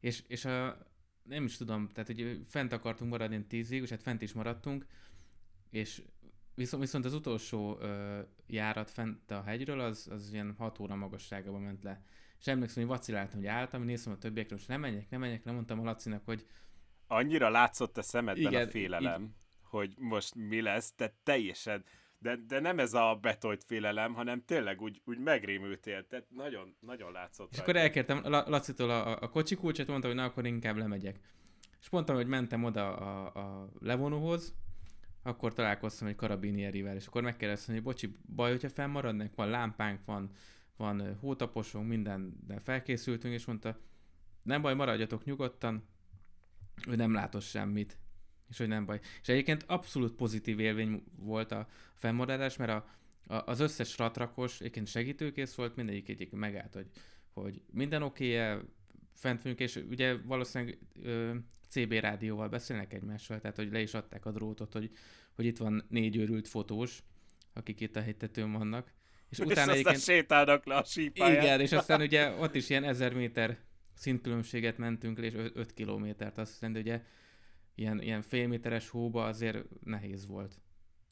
És, 0.00 0.22
és 0.26 0.44
a, 0.44 0.78
nem 1.22 1.44
is 1.44 1.56
tudom, 1.56 1.88
tehát 1.88 2.06
hogy 2.06 2.44
fent 2.48 2.72
akartunk 2.72 3.10
maradni 3.10 3.44
tízig, 3.46 3.82
és 3.82 3.90
hát 3.90 4.02
fent 4.02 4.22
is 4.22 4.32
maradtunk, 4.32 4.86
és 5.70 6.02
viszont, 6.54 6.82
viszont 6.82 7.04
az 7.04 7.14
utolsó 7.14 7.78
ö, 7.80 8.20
járat 8.46 8.90
fent 8.90 9.30
a 9.30 9.42
hegyről, 9.42 9.80
az, 9.80 10.08
az 10.10 10.32
ilyen 10.32 10.54
6 10.58 10.78
óra 10.78 10.94
magasságában 10.94 11.62
ment 11.62 11.82
le. 11.82 12.02
És 12.40 12.46
emlékszem, 12.46 12.82
hogy 12.82 12.92
vaciláltam, 12.92 13.38
hogy 13.38 13.46
álltam, 13.46 13.82
néztem 13.82 14.12
a 14.12 14.18
többiekre, 14.18 14.54
most 14.54 14.68
nem 14.68 14.80
menjek, 14.80 15.10
nem 15.10 15.20
menjek, 15.20 15.44
nem 15.44 15.54
mondtam 15.54 15.80
a 15.80 15.84
Lacinak, 15.84 16.24
hogy 16.24 16.46
Annyira 17.06 17.48
látszott 17.48 17.98
a 17.98 18.02
szemedben 18.02 18.52
igen, 18.52 18.66
a 18.66 18.70
félelem. 18.70 19.22
Így, 19.22 19.28
hogy 19.74 19.94
most 19.98 20.34
mi 20.34 20.60
lesz, 20.60 20.92
te 20.92 21.14
teljesen, 21.22 21.84
de, 22.18 22.36
de 22.36 22.60
nem 22.60 22.78
ez 22.78 22.92
a 22.92 23.18
betolt 23.20 23.64
félelem, 23.64 24.14
hanem 24.14 24.44
tényleg 24.44 24.80
úgy, 24.80 25.00
úgy 25.04 25.18
megrémültél, 25.18 26.06
tehát 26.06 26.26
nagyon, 26.30 26.76
nagyon 26.80 27.12
látszott. 27.12 27.50
És 27.50 27.56
rajta. 27.56 27.70
akkor 27.70 27.82
elkértem 27.82 28.20
Lacitól 28.50 28.90
a, 28.90 29.22
a 29.22 29.28
kocsi 29.28 29.54
kulcsot, 29.54 29.86
mondta, 29.86 30.06
hogy 30.06 30.16
na, 30.16 30.24
akkor 30.24 30.46
inkább 30.46 30.76
lemegyek. 30.76 31.18
És 31.80 31.90
mondtam, 31.90 32.16
hogy 32.16 32.26
mentem 32.26 32.64
oda 32.64 32.96
a, 32.96 33.40
a 33.40 33.68
levonóhoz, 33.80 34.54
akkor 35.22 35.52
találkoztam 35.52 36.08
egy 36.08 36.16
karabinierivel, 36.16 36.96
és 36.96 37.06
akkor 37.06 37.22
megkérdeztem, 37.22 37.74
hogy 37.74 37.84
bocsi, 37.84 38.16
baj, 38.34 38.50
hogyha 38.50 38.68
fennmaradnak, 38.68 39.34
van 39.34 39.48
lámpánk, 39.48 40.04
van, 40.04 40.30
van 40.76 41.16
hótaposunk, 41.20 42.08
de 42.46 42.60
felkészültünk, 42.60 43.34
és 43.34 43.44
mondta, 43.44 43.78
nem 44.42 44.62
baj, 44.62 44.74
maradjatok 44.74 45.24
nyugodtan, 45.24 45.88
ő 46.88 46.96
nem 46.96 47.12
látott 47.12 47.42
semmit 47.42 47.98
és 48.50 48.58
hogy 48.58 48.68
nem 48.68 48.84
baj. 48.84 49.00
És 49.22 49.28
egyébként 49.28 49.64
abszolút 49.66 50.12
pozitív 50.12 50.60
élmény 50.60 51.04
volt 51.16 51.52
a 51.52 51.68
fennmaradás, 51.94 52.56
mert 52.56 52.70
a, 52.70 52.86
a, 53.34 53.50
az 53.50 53.60
összes 53.60 53.98
ratrakos 53.98 54.60
egyébként 54.60 54.86
segítőkész 54.86 55.54
volt, 55.54 55.76
mindegyik 55.76 56.08
egyik 56.08 56.30
megállt, 56.30 56.74
hogy, 56.74 56.86
hogy 57.32 57.62
minden 57.72 58.02
oké 58.02 58.36
-e, 58.36 58.60
fent 59.14 59.42
vagyunk, 59.42 59.60
és 59.60 59.76
ugye 59.76 60.16
valószínűleg 60.16 60.78
ö, 61.02 61.34
CB 61.68 61.92
rádióval 61.92 62.48
beszélnek 62.48 62.92
egymással, 62.92 63.40
tehát 63.40 63.56
hogy 63.56 63.72
le 63.72 63.80
is 63.80 63.94
adták 63.94 64.26
a 64.26 64.30
drótot, 64.30 64.72
hogy, 64.72 64.90
hogy 65.34 65.44
itt 65.44 65.56
van 65.56 65.84
négy 65.88 66.16
őrült 66.16 66.48
fotós, 66.48 67.02
akik 67.52 67.80
itt 67.80 67.96
a 67.96 68.02
hegytetőn 68.02 68.52
vannak. 68.52 68.92
És, 69.28 69.38
és 69.38 69.44
utána 69.44 69.72
egyébként... 69.72 70.00
sétálnak 70.00 70.66
le 70.66 70.76
a 70.76 70.84
sípáján. 70.84 71.42
Igen, 71.42 71.60
és 71.60 71.72
aztán 71.72 72.00
ugye 72.00 72.30
ott 72.42 72.54
is 72.54 72.70
ilyen 72.70 72.84
ezer 72.84 73.14
méter 73.14 73.58
szintkülönbséget 73.94 74.78
mentünk 74.78 75.18
le, 75.18 75.24
és 75.24 75.34
5 75.34 75.74
kilométert, 75.74 76.38
azt 76.38 76.50
hiszem, 76.50 76.74
ugye 76.74 77.02
ilyen, 77.74 78.00
ilyen 78.00 78.22
félméteres 78.22 78.88
hóba 78.88 79.24
azért 79.24 79.64
nehéz 79.84 80.26
volt. 80.26 80.60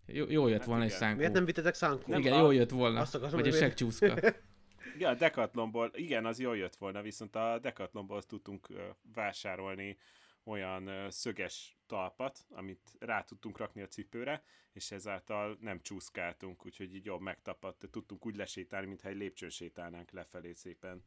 Jó, 0.06 0.24
jó 0.28 0.48
jött 0.48 0.58
hát 0.58 0.66
volna 0.66 0.84
igen. 0.84 0.94
egy 0.94 1.00
szánkó. 1.00 1.18
Miért 1.18 1.32
nem 1.32 1.44
vittetek 1.44 1.74
szánkó? 1.74 2.16
Igen, 2.16 2.38
jó 2.38 2.50
jött 2.50 2.70
volna. 2.70 3.00
Azt 3.00 3.14
akarom, 3.14 3.40
vagy 3.40 3.48
a 3.48 3.52
segcsúszka. 3.56 4.16
igen, 4.96 5.12
a 5.12 5.14
Decathlonból, 5.14 5.90
igen, 5.94 6.26
az 6.26 6.38
jól 6.38 6.56
jött 6.56 6.76
volna, 6.76 7.02
viszont 7.02 7.36
a 7.36 7.58
Decathlonból 7.58 8.22
tudtunk 8.22 8.68
vásárolni 9.14 9.98
olyan 10.44 11.10
szöges 11.10 11.76
talpat, 11.86 12.46
amit 12.50 12.96
rá 12.98 13.22
tudtunk 13.22 13.58
rakni 13.58 13.82
a 13.82 13.86
cipőre, 13.86 14.44
és 14.72 14.90
ezáltal 14.90 15.56
nem 15.60 15.80
csúszkáltunk, 15.80 16.66
úgyhogy 16.66 16.94
így 16.94 17.04
jobb 17.04 17.20
megtapadt, 17.20 17.88
tudtunk 17.90 18.26
úgy 18.26 18.36
lesétálni, 18.36 18.86
mintha 18.86 19.08
egy 19.08 19.16
lépcsőn 19.16 19.50
sétálnánk 19.50 20.10
lefelé 20.10 20.52
szépen. 20.52 21.04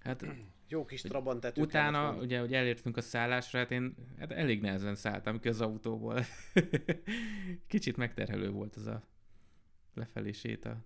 Hát, 0.00 0.24
Jó 0.68 0.84
kis 0.84 1.00
trabantető. 1.00 1.60
Utána, 1.60 2.14
ugye, 2.14 2.40
hogy 2.40 2.54
elértünk 2.54 2.96
a 2.96 3.00
szállásra, 3.00 3.58
hát 3.58 3.70
én 3.70 3.94
hát 4.18 4.32
elég 4.32 4.60
nehezen 4.60 4.94
szálltam 4.94 5.40
ki 5.40 5.48
az 5.48 5.60
autóból. 5.60 6.24
Kicsit 7.66 7.96
megterhelő 7.96 8.50
volt 8.50 8.76
az 8.76 8.86
a 8.86 9.02
lefelé 9.94 10.32
séta. 10.32 10.84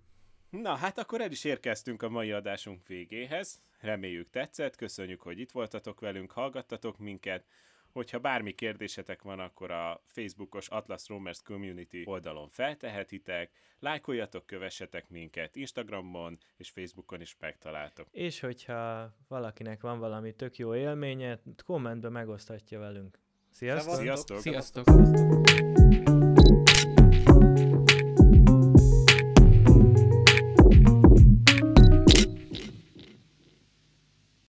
Na, 0.51 0.75
hát 0.75 0.99
akkor 0.99 1.21
el 1.21 1.31
is 1.31 1.45
érkeztünk 1.45 2.03
a 2.03 2.09
mai 2.09 2.33
adásunk 2.33 2.87
végéhez. 2.87 3.61
Reméljük 3.81 4.31
tetszett, 4.31 4.77
köszönjük, 4.77 5.21
hogy 5.21 5.39
itt 5.39 5.51
voltatok 5.51 6.01
velünk, 6.01 6.31
hallgattatok 6.31 6.99
minket. 6.99 7.47
Hogyha 7.95 8.19
bármi 8.19 8.53
kérdésetek 8.53 9.23
van, 9.23 9.39
akkor 9.39 9.71
a 9.71 10.03
Facebookos 10.07 10.69
Atlas 10.69 11.09
Romers 11.09 11.43
Community 11.43 12.03
oldalon 12.05 12.49
feltehetitek, 12.49 13.51
lájkoljatok, 13.79 14.47
kövessetek 14.47 15.09
minket 15.09 15.57
Instagramon 15.57 16.39
és 16.57 16.71
Facebookon 16.71 17.21
is 17.21 17.37
megtaláltok. 17.41 18.09
És 18.11 18.41
hogyha 18.41 19.15
valakinek 19.29 19.81
van 19.81 19.99
valami 19.99 20.35
tök 20.35 20.57
jó 20.57 20.75
élménye, 20.75 21.41
kommentbe 21.65 22.09
megosztatja 22.09 22.79
velünk. 22.79 23.19
Sziasztok! 23.51 23.95
Sziasztok! 23.95 24.39
Sziasztok! 24.39 24.85
Sziasztok. 24.85 25.44